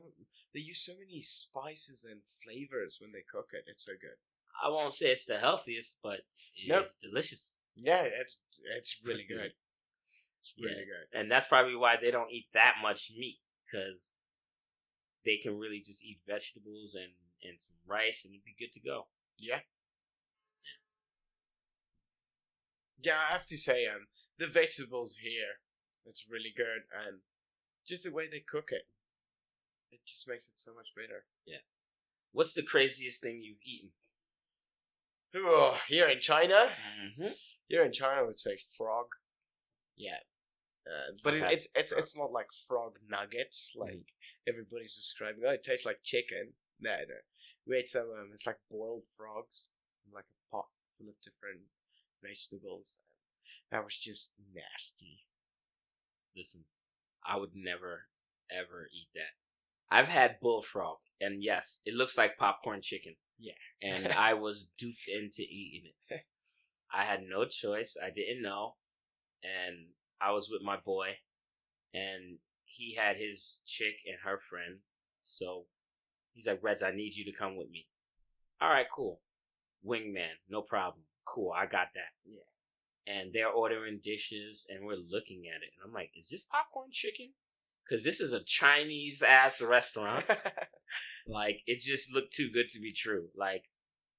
[0.54, 3.66] they use so many spices and flavors when they cook it.
[3.68, 4.18] It's so good.
[4.64, 6.22] I won't say it's the healthiest, but
[6.56, 7.12] it's Nope.
[7.12, 7.60] delicious.
[7.76, 8.44] Yeah, it's
[8.78, 9.52] it's really good.
[10.40, 10.86] It's really Yeah.
[10.86, 11.20] good.
[11.20, 14.16] And that's probably why they don't eat that much meat, because
[15.26, 17.12] they can really just eat vegetables and,
[17.44, 19.08] and some rice and it'd be good to go.
[19.40, 19.62] Yeah.
[23.02, 25.60] Yeah, I have to say, um, the vegetables here,
[26.06, 27.20] it's really good, and
[27.86, 28.88] just the way they cook it,
[29.92, 31.26] it just makes it so much better.
[31.46, 31.64] Yeah.
[32.32, 33.92] What's the craziest thing you've eaten?
[35.36, 36.70] Oh, here in China,
[37.04, 37.34] Mm-hmm.
[37.68, 39.08] here in China, I would say frog.
[39.98, 40.20] Yeah,
[40.88, 41.54] uh, but it, Okay.
[41.54, 44.14] it's it's it's not like frog nuggets like
[44.48, 45.44] everybody's describing.
[45.46, 46.54] Oh, it tastes like chicken.
[46.80, 47.16] No, no.
[47.68, 48.04] We ate some.
[48.04, 49.70] Um, it's like boiled frogs,
[50.06, 50.66] in like a pot
[50.98, 51.62] full of different
[52.24, 53.00] vegetables.
[53.72, 55.26] That was just nasty.
[56.36, 56.66] Listen,
[57.26, 58.08] I would never,
[58.52, 59.34] ever eat that.
[59.90, 63.16] I've had bullfrog, and yes, it looks like popcorn chicken.
[63.38, 63.54] Yeah.
[63.82, 66.22] And I was duped into eating it.
[66.94, 67.98] I had no choice.
[68.02, 68.76] I didn't know.
[69.44, 69.88] And
[70.22, 71.18] I was with my boy,
[71.94, 74.80] and he had his chick and her friend.
[75.22, 75.66] So
[76.34, 77.88] he's like, Reds, I need you to come with me.
[78.62, 79.22] All right, cool.
[79.86, 81.04] Wingman, no problem.
[81.26, 82.14] Cool, I got that.
[82.26, 83.14] Yeah.
[83.14, 85.74] And they're ordering dishes, and we're looking at it.
[85.78, 87.34] And I'm like, is this popcorn chicken?
[87.88, 90.26] Because this is a Chinese ass restaurant.
[91.28, 93.30] Like, it just looked too good to be true.
[93.36, 93.64] Like,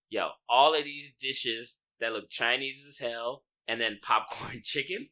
[0.09, 5.09] yo, all of these dishes that look Chinese as hell, and then popcorn chicken.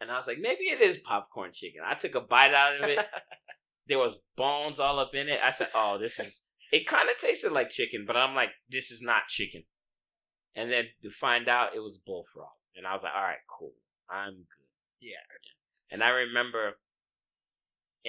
[0.00, 1.80] And I was like, maybe it is popcorn chicken.
[1.84, 3.04] I took a bite out of it.
[3.88, 5.40] there was bones all up in it.
[5.42, 6.42] I said, oh, this is.
[6.70, 9.62] It kind of tasted like chicken, but I'm like, this is not chicken.
[10.54, 12.50] And then to find out it was bullfrog.
[12.76, 13.72] And I was like, all right, cool.
[14.10, 14.68] I'm good.
[15.00, 15.14] Yeah.
[15.90, 16.74] And I remember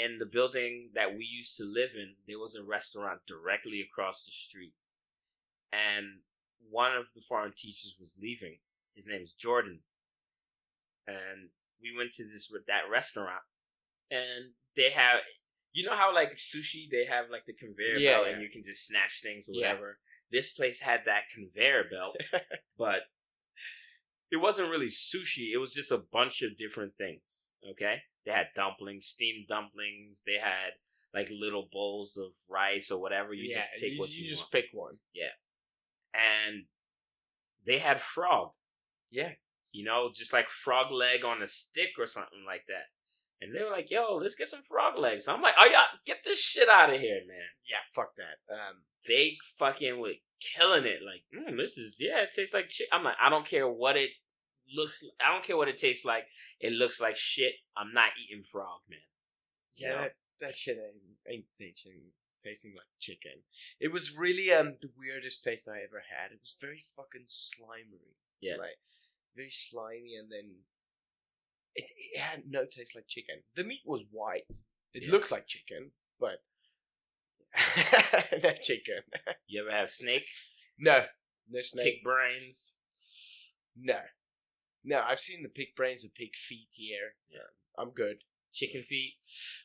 [0.05, 4.25] in the building that we used to live in, there was a restaurant directly across
[4.25, 4.73] the street.
[5.71, 6.05] And
[6.69, 8.57] one of the foreign teachers was leaving.
[8.95, 9.79] His name is Jordan.
[11.07, 11.49] And
[11.81, 13.41] we went to this that restaurant
[14.11, 15.19] and they have
[15.71, 18.33] you know how like sushi they have like the conveyor Yeah, belt yeah.
[18.33, 19.69] and you can just snatch things or Yeah.
[19.69, 19.99] whatever.
[20.31, 22.15] This place had that conveyor belt,
[22.77, 23.01] but
[24.31, 25.51] it wasn't really sushi.
[25.53, 27.53] It was just a bunch of different things.
[27.71, 30.23] Okay, they had dumplings, steamed dumplings.
[30.25, 30.71] They had
[31.13, 33.33] like little bowls of rice or whatever.
[33.33, 34.51] You yeah, just take you, what you you, just want.
[34.51, 34.97] pick one.
[35.13, 35.33] Yeah,
[36.13, 36.65] and
[37.65, 38.51] they had frog.
[39.11, 39.31] Yeah.
[39.71, 42.89] You know, just like frog leg on a stick or something like that.
[43.41, 46.17] And they were like, "Yo, let's get some frog legs." I'm like, "Oh yeah, get
[46.25, 47.37] this shit out of here, man."
[47.69, 48.53] Yeah, fuck that.
[48.53, 50.99] Um, They fucking were killing it.
[51.05, 52.89] Like, mm, this is yeah, it tastes like shit.
[52.91, 54.09] I'm like, I don't care what it
[54.75, 55.03] looks.
[55.25, 56.23] I don't care what it tastes like.
[56.59, 57.53] It looks like shit.
[57.77, 58.99] I'm not eating frog, man.
[59.75, 61.99] yeah, that, that shit ain't, ain't tasting
[62.43, 63.41] tasting like chicken.
[63.79, 66.31] It was really um the weirdest taste I ever had.
[66.31, 68.15] It was very fucking slimy.
[68.41, 68.55] Yeah.
[68.57, 68.79] like
[69.35, 70.51] very slimy, and then
[71.75, 73.35] it, it had no taste like chicken.
[73.55, 74.45] The meat was white.
[74.93, 75.11] It Yeah.
[75.11, 76.41] looked like chicken, but
[78.43, 79.01] not chicken.
[79.47, 80.27] You ever have snake,
[80.77, 81.05] No,
[81.49, 81.83] no snake.
[81.85, 82.81] pig brains?
[83.77, 83.99] No,
[84.89, 85.01] no.
[85.07, 87.15] I've seen the pig brains and pig feet here.
[87.29, 87.49] Yeah.
[87.77, 88.17] I'm good.
[88.51, 89.13] chicken feet.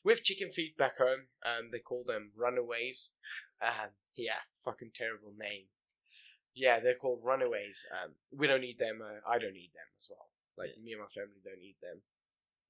[0.04, 1.26] We have chicken feet back home.
[1.44, 3.14] Um, they call them runaways.
[3.62, 5.64] Um, yeah, fucking terrible name.
[6.54, 7.84] Yeah, they're called runaways.
[7.90, 9.00] Um, we don't eat them.
[9.02, 10.28] Uh, I don't eat them as well.
[10.56, 12.02] Like me and my family don't eat them.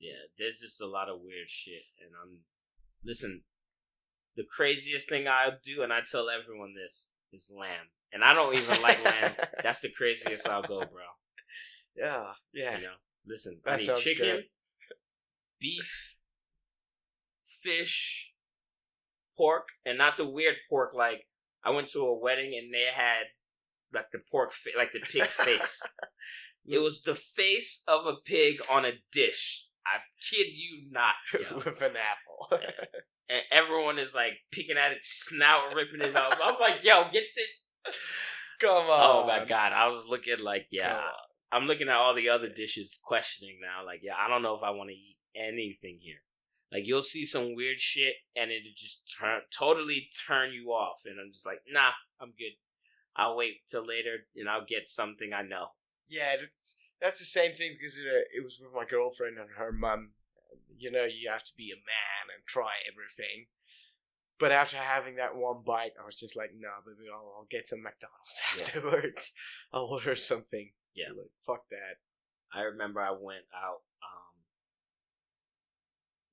[0.00, 2.38] Yeah, there's just a lot of weird shit, and I'm
[3.04, 3.42] listen.
[4.36, 8.54] The craziest thing I'll do, and I tell everyone this, is lamb, and I don't
[8.54, 9.32] even like lamb.
[9.62, 11.04] That's the craziest I'll go, bro.
[11.96, 12.76] Yeah, yeah.
[12.78, 12.94] You know,
[13.26, 14.44] listen, That I need sounds chicken, good.
[15.60, 16.16] beef,
[17.62, 18.32] fish,
[19.36, 20.94] pork, and not the weird pork.
[20.94, 21.26] Like
[21.64, 23.24] I went to a wedding and they had
[23.92, 25.82] like the pork, fa- like the pig face.
[26.66, 29.66] it was the face of a pig on a dish.
[29.86, 29.98] I
[30.30, 31.14] kid you not.
[31.50, 31.56] yo.
[31.58, 32.58] With an apple.
[33.28, 36.38] and everyone is like picking at its snout, ripping it up.
[36.42, 37.94] I'm like, yo, get this.
[38.60, 39.00] Come on.
[39.00, 40.92] Oh my god, I was looking like, yeah.
[40.94, 41.02] Come.
[41.54, 43.86] I'm looking at all the other dishes, questioning now.
[43.86, 46.22] Like, yeah, I don't know if I want to eat anything here.
[46.72, 51.02] Like, you'll see some weird shit, and it'll just turn totally turn you off.
[51.04, 52.56] And I'm just like, nah, I'm good.
[53.16, 55.68] I'll wait till later, and I'll get something I know.
[56.08, 59.50] Yeah, that's that's the same thing because it, uh, it was with my girlfriend and
[59.56, 60.10] her mum.
[60.76, 63.46] You know, you have to be a man and try everything.
[64.40, 67.68] But after having that one bite, I was just like, "No, baby, I'll, I'll get
[67.68, 68.62] some McDonald's Yeah.
[68.64, 69.32] afterwards.
[69.72, 71.08] I'll order something." Yeah.
[71.16, 71.98] like, fuck that.
[72.52, 73.82] I remember I went out.
[74.02, 74.34] Um,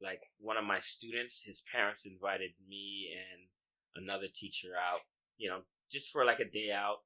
[0.01, 5.01] like one of my students, his parents invited me and another teacher out.
[5.38, 5.59] You know,
[5.91, 6.97] just for like a day out.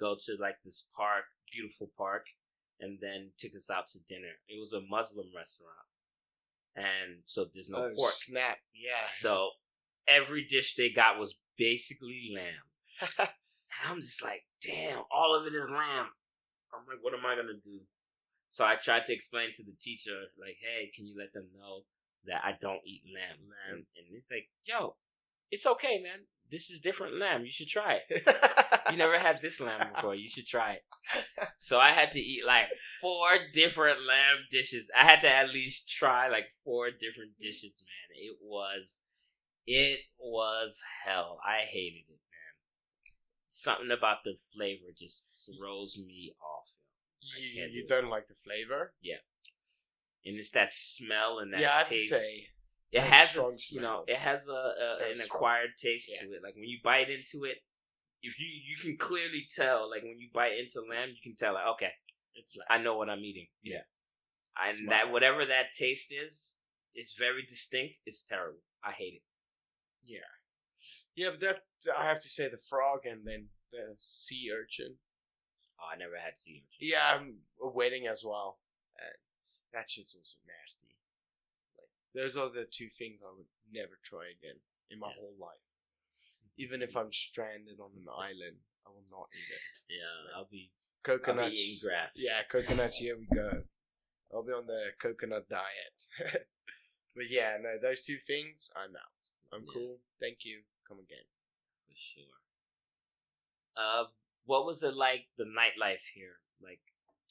[0.00, 2.26] Go to like this park, beautiful park,
[2.80, 4.32] and then took us out to dinner.
[4.48, 5.86] It was a Muslim restaurant,
[6.74, 8.12] and so there's no oh, pork.
[8.12, 8.56] snap!
[8.74, 9.06] Yeah.
[9.08, 9.50] So
[10.08, 13.28] every dish they got was basically lamb.
[13.80, 16.06] And I'm just like, damn, all of it is lamb.
[16.74, 17.80] I'm like, what am I gonna do?
[18.48, 21.84] So I tried to explain to the teacher, like, hey, can you let them know
[22.26, 23.50] that I don't eat lamb?
[23.70, 23.86] And, mm.
[23.96, 24.96] and he's like, yo,
[25.50, 26.26] it's okay, man.
[26.50, 27.44] This is different lamb.
[27.44, 28.26] You should try it.
[28.90, 30.14] You never had this lamb before.
[30.14, 30.84] You should try it.
[31.56, 32.66] So I had to eat like
[33.00, 34.90] four different lamb dishes.
[34.98, 37.42] I had to at least try like four different mm.
[37.42, 38.18] dishes, man.
[38.22, 39.02] It was,
[39.66, 41.38] it was hell.
[41.42, 42.20] I hated it.
[43.54, 45.26] Something about the flavor just
[45.60, 46.70] throws me off.
[47.38, 48.94] you, you do don't like the flavor?
[49.02, 49.16] Yeah.
[50.24, 52.10] And it's that smell and that yeah, I have to taste.
[52.14, 52.46] say.
[52.92, 55.26] it has, its, you know, it has a, a an strong.
[55.26, 56.22] acquired taste Yeah.
[56.22, 56.40] to it.
[56.42, 57.58] Like when you bite into it,
[58.22, 59.90] if you you can clearly tell.
[59.90, 61.52] Like when you bite into lamb, you can tell.
[61.54, 61.90] Like okay,
[62.34, 63.48] It's like I know what I'm eating.
[63.62, 63.84] Yeah.
[64.64, 66.58] And It's that whatever that taste is,
[66.94, 67.98] is very distinct.
[68.06, 68.60] It's terrible.
[68.82, 69.22] I hate it.
[70.04, 70.20] yeah,
[71.16, 71.62] yeah, but that
[71.98, 74.94] I have to say the frog and then the sea urchin.
[75.80, 76.88] Oh, I never had sea urchin.
[76.88, 78.58] Yeah, um, a wedding as well.
[78.98, 79.14] And
[79.72, 80.94] that shit's also nasty.
[81.78, 84.60] Like those are the two things I would never try again
[84.90, 85.20] in my Yeah.
[85.20, 85.60] whole life.
[86.58, 89.62] Even if I'm stranded on an island, I will not eat it.
[89.88, 90.70] Yeah, I'll be,
[91.06, 91.50] I'll Coconuts.
[91.50, 92.14] be eating grass.
[92.18, 92.96] Yeah, coconuts.
[92.98, 93.64] Here we go.
[94.32, 96.06] I'll be on the coconut diet.
[97.16, 99.32] but yeah, no, those two things, I'm out.
[99.52, 99.72] I'm Yeah.
[99.72, 99.98] cool.
[100.20, 100.62] Thank you.
[100.92, 101.24] Come again.
[101.88, 102.36] for sure.
[103.74, 104.04] Uh,
[104.44, 106.36] what was it like the nightlife here?
[106.62, 106.80] Like,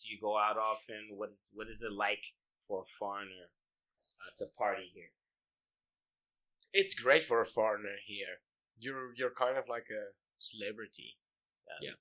[0.01, 1.09] do you go out often?
[1.11, 2.23] What is what is it like
[2.67, 3.49] for a foreigner
[4.25, 5.13] uh, to party here?
[6.73, 8.41] It's great for a foreigner here.
[8.79, 10.09] You're you're kind of like a
[10.39, 11.17] celebrity.
[11.69, 11.97] Um, Yeah.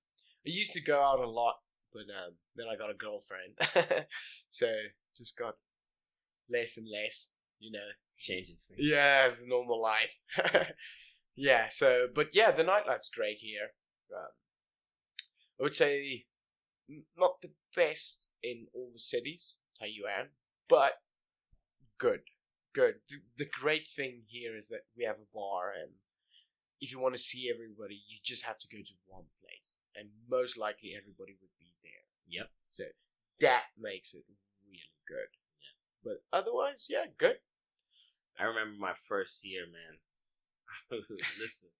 [0.46, 1.56] I used to go out a lot,
[1.92, 3.52] but um, then I got a girlfriend,
[4.48, 4.66] so
[5.14, 5.56] just got
[6.48, 7.28] less and less.
[7.58, 7.88] You know.
[8.16, 8.80] Changes things.
[8.88, 10.14] Yeah, normal life.
[11.40, 11.68] yeah.
[11.70, 13.72] So, but yeah, the nightlife's great here.
[14.14, 14.28] Um,
[15.58, 16.26] I would say
[17.16, 20.28] not the best in all the cities, Taiyuan,
[20.68, 20.92] but
[21.98, 22.20] good,
[22.74, 22.96] good.
[23.08, 25.92] The, the great thing here is that we have a bar, and
[26.80, 30.08] if you want to see everybody, you just have to go to one place, and
[30.28, 32.04] most likely everybody would be there.
[32.28, 32.50] Yep.
[32.68, 32.84] So
[33.40, 34.24] that makes it
[34.68, 35.30] really good.
[35.56, 35.74] Yeah.
[36.04, 37.36] But otherwise, yeah, good.
[38.38, 40.00] I remember my first year, man.
[41.40, 41.70] Listen,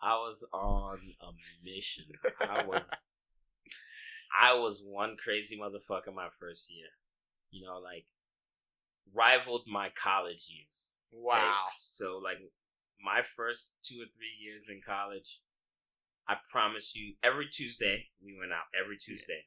[0.00, 1.30] I was on a
[1.64, 2.04] mission.
[2.40, 2.88] I was,
[4.40, 6.88] I was one crazy motherfucker my first year.
[7.50, 8.06] You know, like
[9.14, 11.04] rivaled my college years.
[11.12, 11.34] Wow.
[11.34, 12.38] Like, so, like
[13.02, 15.40] my first two or three years in college,
[16.28, 18.70] I promise you, every Tuesday we went out.
[18.80, 19.44] Every Tuesday,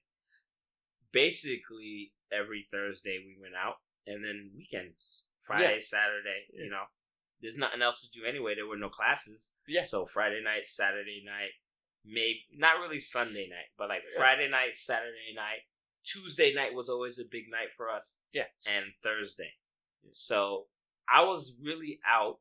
[1.11, 6.45] basically every Thursday we went out, and then weekends, Friday, Saturday.
[6.53, 6.65] Yeah.
[6.65, 6.86] You know,
[7.41, 8.55] there's nothing else to do anyway.
[8.55, 9.86] There were no classes, Yeah.
[9.86, 11.51] so Friday night, Saturday night,
[12.03, 14.17] maybe not really Sunday night, but like Yeah.
[14.17, 15.61] Friday night, Saturday night.
[16.03, 18.21] Tuesday night was always a big night for us.
[18.31, 18.47] Yeah.
[18.65, 19.57] And Thursday.
[20.11, 20.69] So
[21.09, 22.39] I was really out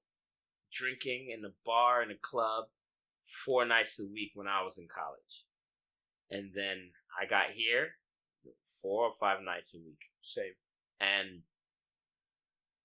[0.71, 2.71] drinking in a bar and a club
[3.23, 5.45] four nights a week when I was in college.
[6.31, 7.99] and then I got here
[8.83, 10.11] four or five nights a week.
[10.23, 10.55] Same.
[11.01, 11.43] And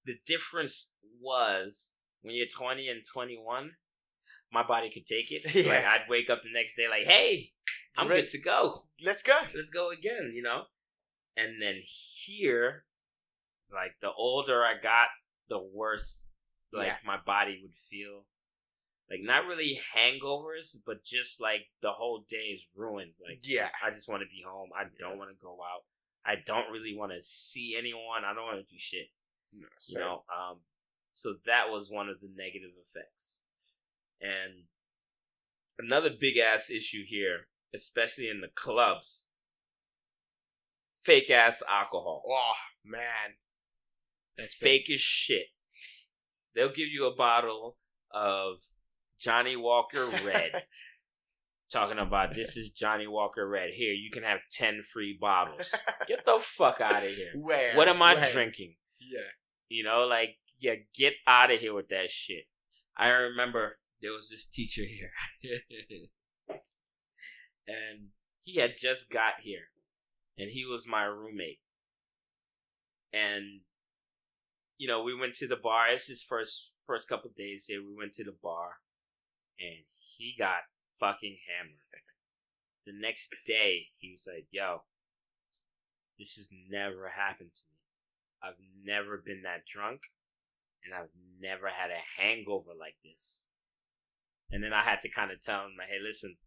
[0.05, 3.72] the difference was when you're 20 and 21,
[4.51, 5.43] my body could take it.
[5.55, 5.72] Yeah.
[5.74, 7.51] Like I'd wake up the next day like, hey,
[7.97, 8.86] I'm Ready- good to go.
[9.03, 9.38] Let's go.
[9.55, 10.63] Let's go again, you know?
[11.38, 12.84] And then here,
[13.74, 15.07] like the older I got,
[15.49, 16.34] the worse
[16.74, 16.95] like Yeah.
[17.05, 18.26] my body would feel.
[19.09, 23.13] Like not really hangovers, but just like the whole day is ruined.
[23.26, 23.70] Like Yeah.
[23.84, 24.70] I just want to be home.
[24.76, 25.84] I don't want to go out.
[26.26, 28.24] I don't really want to see anyone.
[28.26, 29.07] I don't want to do shit.
[29.53, 30.57] No, You know, um,
[31.14, 33.45] so that was one of the negative effects.
[34.22, 34.66] And
[35.78, 39.30] another big ass issue here, especially in the clubs,
[41.03, 42.24] fake ass alcohol.
[42.28, 42.53] Oh
[42.86, 43.36] man.
[44.38, 45.47] That's fake as shit.
[46.55, 47.78] They'll give you a bottle
[48.12, 48.62] of
[49.20, 50.64] Johnnie Walker Red.
[51.72, 53.72] talking about this is Johnnie Walker Red.
[53.76, 55.74] Here, you can have 10 free bottles.
[56.07, 57.32] Get the fuck out of here.
[57.36, 57.76] Where?
[57.76, 58.32] What am I Where?
[58.32, 58.76] drinking?
[58.99, 59.20] Yeah.
[59.70, 62.45] You know, like, yeah, get out of here with that shit.
[62.97, 65.12] I remember there was this teacher here.
[67.68, 68.10] and
[68.43, 69.70] he had just got here.
[70.38, 71.60] And he was my roommate.
[73.14, 73.62] And,
[74.78, 75.88] you know, we went to the bar.
[75.89, 77.82] It's his first first couple days here.
[77.82, 78.78] We went to the bar.
[79.60, 80.62] And he got
[80.99, 81.76] fucking hammered.
[82.86, 84.84] The next day, he was like, yo,
[86.18, 87.80] this has never happened to me.
[88.41, 90.01] I've never been that drunk,
[90.86, 91.10] and I've
[91.40, 93.52] never had a hangover like this.
[94.52, 96.38] And then I had to kind of tell him, like, hey, listen,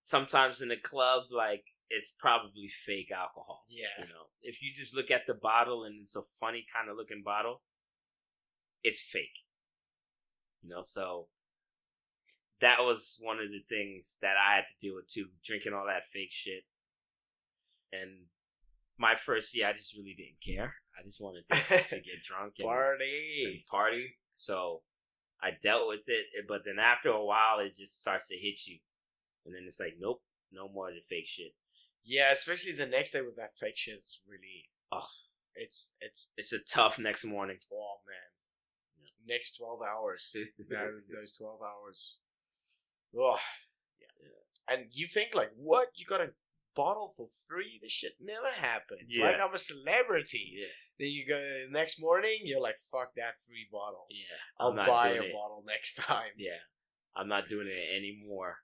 [0.00, 3.64] sometimes in the club, like, it's probably fake alcohol.
[3.68, 3.86] Yeah.
[3.98, 6.96] You know, if you just look at the bottle and it's a funny kind of
[6.96, 7.62] looking bottle,
[8.82, 9.44] it's fake.
[10.62, 11.28] You know, so
[12.60, 15.86] that was one of the things that I had to deal with too, drinking all
[15.86, 16.64] that fake shit.
[17.92, 18.26] And
[18.98, 20.74] my first year, I just really didn't care.
[20.98, 23.64] I just wanted to, to get drunk and, and Party.
[23.70, 24.06] party.
[24.34, 24.82] So
[25.42, 28.66] I dealt with it, eh, but then after a while, it just starts to hit
[28.66, 28.78] you,
[29.46, 30.22] and then it's like, nope,
[30.52, 31.54] no more of the fake shit.
[32.04, 33.98] Yeah, especially the next day with that fake shit.
[33.98, 34.68] It's really.
[34.90, 35.06] Oh.
[35.54, 37.58] It's it's It's a tough next morning.
[37.72, 39.06] oh man.
[39.26, 40.32] Next twelve hours.
[40.70, 42.16] those twelve hours.
[43.16, 43.36] Oh.
[44.00, 44.74] Yeah.
[44.74, 45.88] And you think like, what?
[45.96, 46.28] You got a
[46.82, 47.78] bottle for free?
[47.82, 49.08] This shit never happens.
[49.08, 49.24] Yeah.
[49.26, 50.44] Like I'm a celebrity.
[50.54, 54.06] Yeah, Then you go the next morning, you're like, fuck that free bottle.
[54.10, 54.38] yeah.
[54.60, 55.32] I'll buy a it.
[55.32, 56.32] bottle next time.
[56.38, 56.60] Yeah,
[57.16, 58.56] I'm not doing it anymore.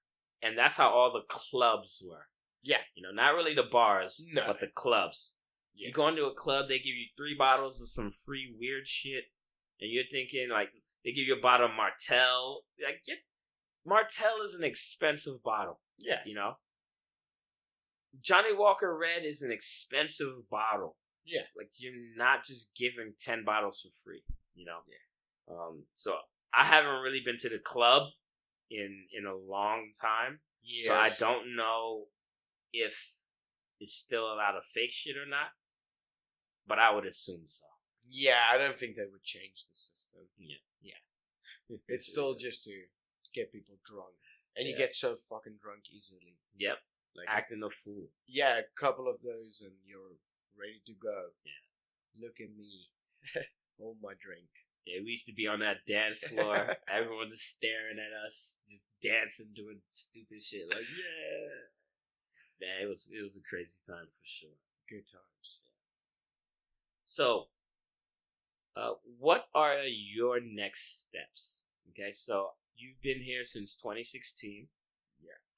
[0.42, 2.26] And that's how all the clubs were.
[2.62, 2.82] Yeah.
[2.94, 4.44] You know, not really the bars, No.
[4.46, 5.38] but the clubs.
[5.74, 5.88] Yeah.
[5.88, 9.24] You go into a club, they give you three bottles of some free weird shit,
[9.80, 10.68] and you're thinking like
[11.04, 12.62] they give you a bottle of Martell.
[12.82, 13.18] Like, get,
[13.84, 15.80] Martell is an expensive bottle.
[15.98, 16.20] Yeah.
[16.24, 16.54] You know,
[18.22, 20.96] Johnnie Walker Red is an expensive bottle.
[21.24, 21.42] Yeah.
[21.56, 24.22] Like you're not just giving ten bottles for free.
[24.54, 24.78] You know.
[24.88, 25.54] Yeah.
[25.54, 25.84] Um.
[25.94, 26.14] So
[26.52, 28.04] I haven't really been to the club
[28.70, 30.86] in in a long time, Yes.
[30.86, 32.04] so I don't know
[32.72, 32.96] if
[33.80, 35.48] it's still a lot of fake shit or not.
[36.66, 37.66] But I would assume so.
[38.08, 40.22] Yeah, I don't think they would change the system.
[40.38, 40.56] Yeah.
[40.82, 41.76] Yeah.
[41.88, 44.14] it's still just to, to get people drunk.
[44.56, 46.36] And you get so fucking drunk easily.
[46.56, 46.78] Yep.
[47.16, 48.08] Like Acting a fool.
[48.26, 50.18] yeah, a couple of those and you're
[50.58, 51.30] ready to go.
[51.44, 52.26] Yeah.
[52.26, 52.90] Look at me.
[53.80, 54.48] Hold my drink.
[54.86, 56.76] Yeah, we used to be on that dance floor.
[56.88, 60.68] Everyone was staring at us, just dancing, doing stupid shit.
[60.68, 61.48] Like, yeah.
[62.60, 64.58] Man, it was it was a crazy time for sure.
[64.88, 65.62] Good times.
[67.02, 67.46] So,
[68.76, 71.66] uh, what are your next steps?
[71.90, 74.68] Okay, so you've been here since 2016.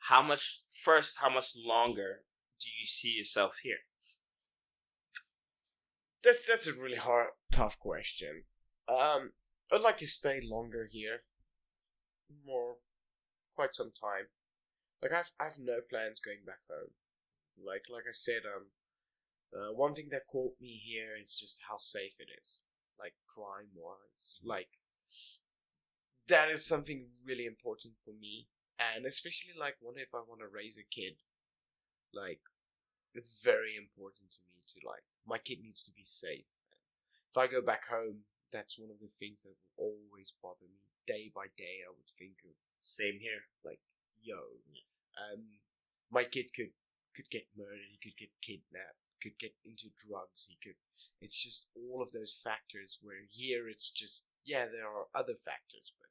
[0.09, 0.63] How much?
[0.73, 2.23] First, how much longer
[2.61, 3.79] do you see yourself here?
[6.23, 8.45] That's that's a really hard, tough question.
[8.89, 9.33] Um,
[9.73, 11.23] I'd like to stay longer here,
[12.45, 12.77] more,
[13.57, 14.29] quite some time.
[15.03, 16.91] Like I've I've no plans going back home.
[17.59, 18.67] Like like I said, um,
[19.53, 22.63] uh, one thing that caught me here is just how safe it is,
[22.99, 24.37] like crime wise.
[24.45, 24.69] Like
[26.29, 28.49] that is something really important for me,
[28.79, 31.17] and especially like what if I want to raise a kid,
[32.13, 32.41] like
[33.15, 36.47] it's very important to me to like my kid needs to be safe.
[37.31, 40.81] If I go back home, that's one of the things that will always bother me.
[41.07, 43.47] Day by day, I would think of Same here.
[43.65, 43.81] like,
[44.23, 44.59] yo,
[45.17, 45.43] um,
[46.11, 46.73] my kid could
[47.15, 50.77] could get murdered, he could get kidnapped, could get into drugs, he could.
[51.21, 52.99] It's just all of those factors.
[53.03, 56.06] Where here, it's just yeah, there are other factors, but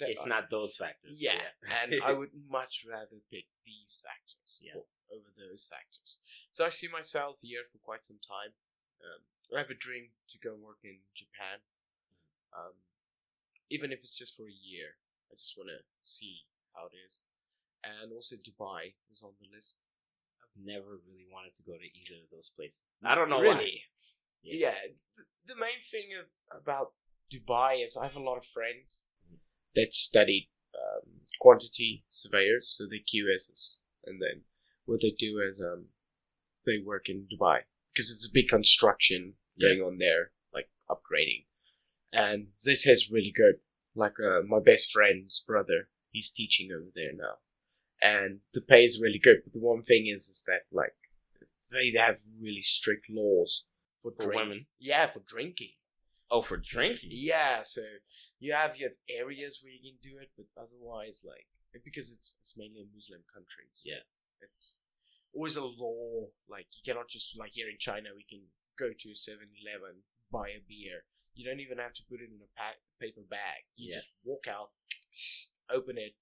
[0.00, 1.20] it's I- not those factors.
[1.20, 1.40] Yeah,
[1.82, 4.78] and I would much rather pick these factors Yeah.
[5.10, 6.18] over those factors.
[6.52, 8.52] So I see myself here for quite some time.
[9.02, 9.22] Um,
[9.56, 11.62] I have a dream to go and work in Japan,
[12.56, 12.74] um,
[13.70, 14.98] even if it's just for a year.
[15.30, 17.24] I just want to see how it is,
[17.84, 19.82] and also Dubai is on the list.
[20.40, 22.98] I've never really wanted to go to either of those places.
[23.04, 23.58] I don't know why.
[23.60, 23.82] Really?
[24.42, 26.26] Yeah, th- the main thing of,
[26.62, 26.92] about
[27.32, 29.02] Dubai is I have a lot of friends
[29.74, 31.10] that studied um,
[31.40, 34.42] quantity surveyors, so they QSs, and then
[34.86, 35.86] what they do is um,
[36.66, 37.60] they work in Dubai
[37.92, 41.44] because it's a big construction going on there, like upgrading,
[42.12, 43.56] and they say it's really good.
[43.94, 47.38] Like uh, my best friend's brother, he's teaching over there now,
[48.00, 49.38] and the pay is really good.
[49.44, 50.94] But the one thing is, is that like
[51.70, 53.64] they have really strict laws
[54.00, 54.66] for, For drink- women?
[54.78, 55.72] Yeah, for drinking.
[56.30, 57.10] Oh, for drinking.
[57.12, 57.80] Yeah, so
[58.38, 61.46] you have you have areas where you can do it, but otherwise, like
[61.84, 63.64] because it's it's mainly a Muslim country.
[63.72, 64.04] so Yeah.
[64.42, 64.80] it's
[65.32, 66.28] always a law.
[66.48, 68.42] Like you cannot just like here in China, we can
[68.78, 71.04] go to a 7-Eleven, buy a beer.
[71.34, 73.64] You don't even have to put it in a pa- paper bag.
[73.76, 73.96] You Yeah.
[73.98, 74.70] just walk out,
[75.70, 76.14] open it,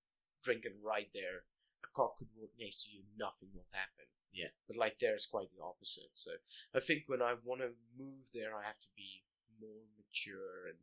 [0.43, 1.45] drink it right there.
[1.85, 4.07] A cop could walk next to you, nothing will happen.
[4.33, 4.53] Yeah.
[4.69, 6.11] But like there is quite the opposite.
[6.15, 6.33] So
[6.75, 9.25] I think when I want to move there, I have to be
[9.61, 10.79] more mature and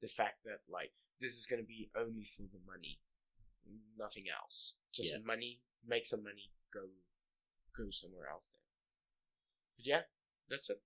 [0.00, 3.00] the fact that like this is going to be only for the money,
[3.98, 4.74] nothing else.
[4.92, 5.18] Just Yeah.
[5.24, 6.88] money, make some money, go,
[7.76, 8.50] go somewhere else.
[8.52, 8.60] Then.
[9.76, 10.02] But yeah,
[10.48, 10.82] that's it.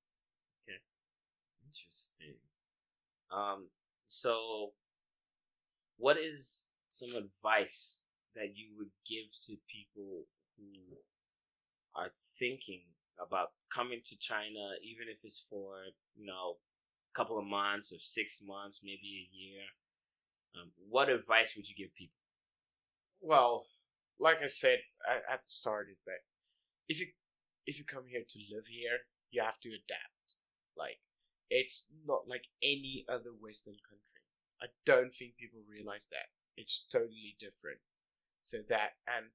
[0.63, 0.79] Okay,
[1.67, 2.37] interesting.
[3.31, 3.71] Um,
[4.07, 4.75] so
[5.97, 10.27] what is some advice that you would give to people
[10.57, 10.97] who
[11.95, 12.83] are thinking
[13.19, 15.77] about coming to China, even if it's for,
[16.15, 16.57] you know,
[17.15, 19.63] couple of months or six months, maybe a year?
[20.55, 22.17] Um, what advice would you give people?
[23.21, 23.67] Well,
[24.19, 26.25] like I said at, the start, is that
[26.89, 27.07] if you
[27.67, 28.99] if you come here to live here,
[29.31, 30.37] you have to adapt.
[30.77, 30.99] Like
[31.51, 34.25] it's not like any other Western country.
[34.63, 37.81] I don't think people realize that it's totally different.
[38.41, 39.27] So that and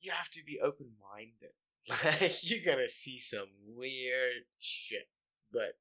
[0.00, 1.54] you have to be open minded.
[2.04, 5.08] Like you're gonna see some weird shit,
[5.50, 5.78] but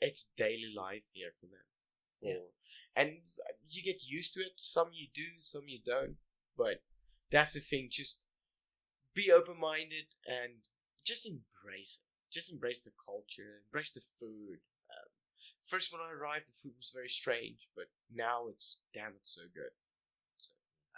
[0.00, 1.66] it's daily life here for them.
[2.06, 2.48] For, Yeah.
[2.96, 3.18] And
[3.68, 4.52] you get used to it.
[4.56, 6.16] Some you do, some you don't.
[6.56, 6.82] But
[7.30, 7.88] that's the thing.
[7.90, 8.26] Just
[9.14, 10.62] be open minded and
[11.04, 12.08] just embrace it.
[12.32, 14.60] Just embrace the culture, embrace the food.
[14.92, 15.08] Um,
[15.64, 19.42] first, when I arrived, the food was very strange, but now it's damn, it's so
[19.54, 19.72] good.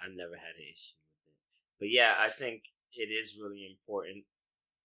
[0.03, 1.39] I've never had an issue with it.
[1.79, 4.25] But yeah, I think it is really important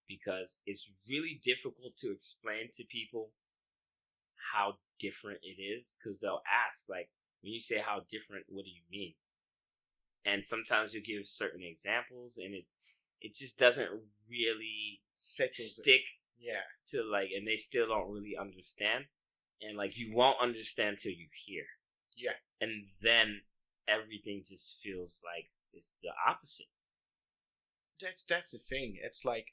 [0.07, 3.32] because it's really difficult to explain to people
[4.55, 7.09] how different it is because they'll ask like
[7.41, 9.13] when you say how different what do you mean
[10.25, 12.65] and sometimes you give certain examples and it
[13.21, 13.89] it just doesn't
[14.29, 15.81] really Settles it.
[15.83, 16.01] stick
[16.37, 16.63] Yeah.
[16.87, 19.05] to like and they still don't really understand
[19.61, 20.17] and like you mm-hmm.
[20.17, 21.63] won't understand till you hear
[22.17, 22.37] Yeah.
[22.61, 23.41] and then
[23.87, 26.67] everything just feels like it's the opposite
[28.01, 28.97] That's that's the thing.
[29.01, 29.47] It's like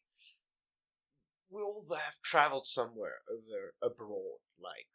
[1.53, 4.89] we all have traveled somewhere over abroad, like,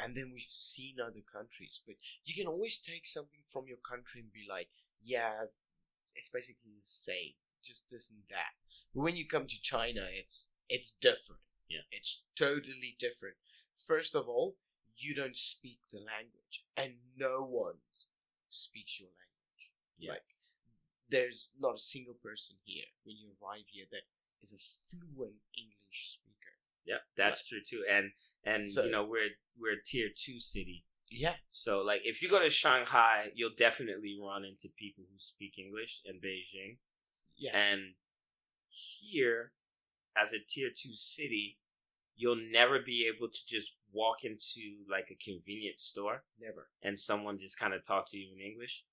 [0.00, 1.80] and then we've seen other countries.
[1.86, 4.68] But you can always take something from your country and be like,
[5.04, 5.52] yeah,
[6.14, 8.56] it's basically the same, just this and that.
[8.94, 11.42] But when you come to China, it's it's different.
[11.68, 11.84] Yeah.
[11.92, 13.36] it's totally different.
[13.76, 14.56] First of all,
[14.96, 17.84] you don't speak the language, and no one
[18.48, 19.72] speaks your language.
[19.98, 20.12] Yeah.
[20.12, 20.28] Like,
[21.10, 24.08] there's not a single person here when you arrive here that
[24.42, 24.58] is a
[24.88, 26.52] fluent English speaker.
[26.86, 28.10] yeah that's true too and
[28.44, 32.28] and So- you know we're we're a tier two city Yeah, so like if you
[32.28, 36.78] go to shanghai you'll definitely run into people who speak english in beijing
[37.40, 37.94] yeah, And
[38.68, 39.52] here,
[40.20, 41.58] as a tier two city,
[42.16, 44.60] you'll never be able to just walk into
[44.90, 46.68] like a convenience store never.
[46.82, 48.84] and someone just kind of talk to you in English.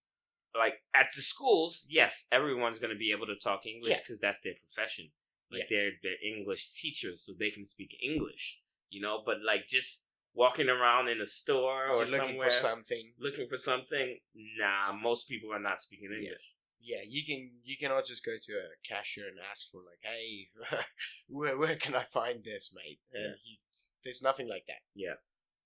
[0.55, 3.99] Like at the schools, yes, everyone's going to be able to talk English Yeah.
[3.99, 5.09] because that's their profession.
[5.51, 5.65] Like Yeah.
[5.77, 8.59] they're they're English teachers, so they can speak English.
[8.89, 13.13] You know, but like just walking around in a store or You're looking for something.
[13.17, 16.53] looking for something, nah, most people are not speaking English.
[16.79, 20.49] Yeah, you can you cannot just go to a cashier and ask for like, hey,
[21.27, 22.99] where where can I find this, mate?
[23.13, 23.35] And Yeah.
[23.43, 23.59] he,
[24.03, 24.81] there's nothing like that.
[24.93, 25.15] Yeah.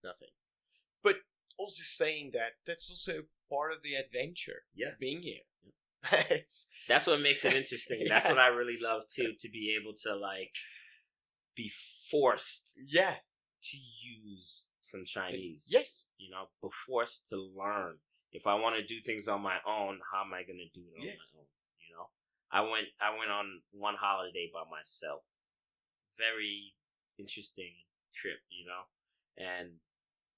[0.03, 0.29] nothing.
[1.03, 1.15] But
[1.57, 4.63] also saying that that's also part of the adventure.
[4.73, 4.91] Yeah.
[4.99, 5.43] being here.
[6.87, 8.05] That's what makes it interesting.
[8.07, 10.53] That's what I really love too, to be able to like
[11.55, 11.71] be
[12.09, 13.15] forced yeah,
[13.63, 15.67] to use some Chinese.
[15.71, 17.97] yes, You know, be forced to learn
[18.31, 20.85] if I want to do things on my own, how am I going to do
[20.95, 21.31] it on Yes.
[21.33, 21.45] my own?
[21.79, 22.07] You know,
[22.51, 25.21] I went I went on one holiday by myself.
[26.17, 26.73] Very
[27.17, 27.71] interesting
[28.13, 28.83] trip, you know,
[29.43, 29.69] and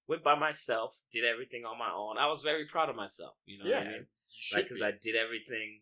[0.07, 2.17] went by myself, did everything on my own.
[2.17, 4.05] I was very proud of myself, you know what I mean?
[4.53, 4.81] Like, because.
[4.81, 5.81] I did everything,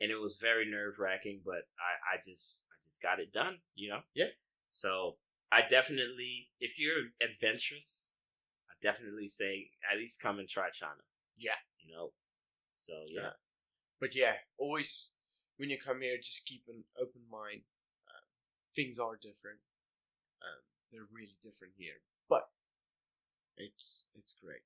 [0.00, 3.58] and it was very nerve wracking, but I, I just, I just got it done,
[3.74, 4.00] you know.
[4.14, 4.32] Yeah.
[4.68, 5.16] So
[5.50, 8.16] I definitely, if you're adventurous,
[8.68, 11.02] I definitely say at least come and try China.
[11.36, 11.58] Yeah.
[11.80, 12.12] You know.
[12.74, 13.30] So yeah.
[14.00, 15.14] But yeah, always
[15.56, 17.62] when you come here, just keep an open mind.
[18.06, 18.26] Um,
[18.76, 19.58] things are different.
[20.38, 20.62] Um,
[20.92, 22.48] they're really different here, but
[23.56, 24.62] it's it's great.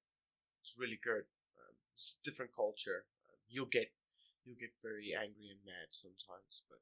[0.60, 1.24] It's really good.
[1.56, 3.06] Um, it's a different culture.
[3.52, 3.92] You'll get
[4.48, 6.80] you'll get very angry and mad sometimes, but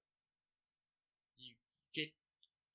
[1.35, 1.59] you
[1.91, 2.14] get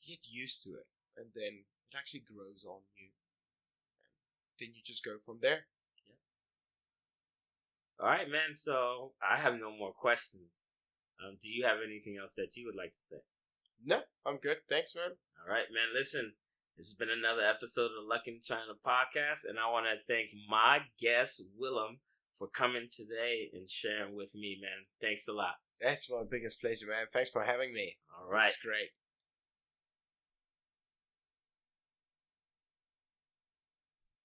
[0.03, 3.07] you get used to it, and then it actually grows on you.
[4.51, 5.71] And then you just go from there.
[6.03, 6.19] Yeah.
[8.03, 8.51] All right, man.
[8.51, 10.75] So I have no more questions.
[11.23, 13.23] Um, do you have anything else that you would like to say?
[13.79, 14.57] No, I'm good.
[14.67, 15.15] Thanks, man.
[15.39, 15.95] All right, man.
[15.95, 16.35] Listen,
[16.75, 19.95] this has been another episode of the Luck in China podcast, and I want to
[20.11, 21.99] thank my guest Willem
[22.37, 24.85] for coming today and sharing with me, man.
[25.01, 25.55] Thanks a lot.
[25.81, 27.07] That's my biggest pleasure, man.
[27.11, 27.97] Thanks for having me.
[28.19, 28.47] All right.
[28.49, 28.89] It's great.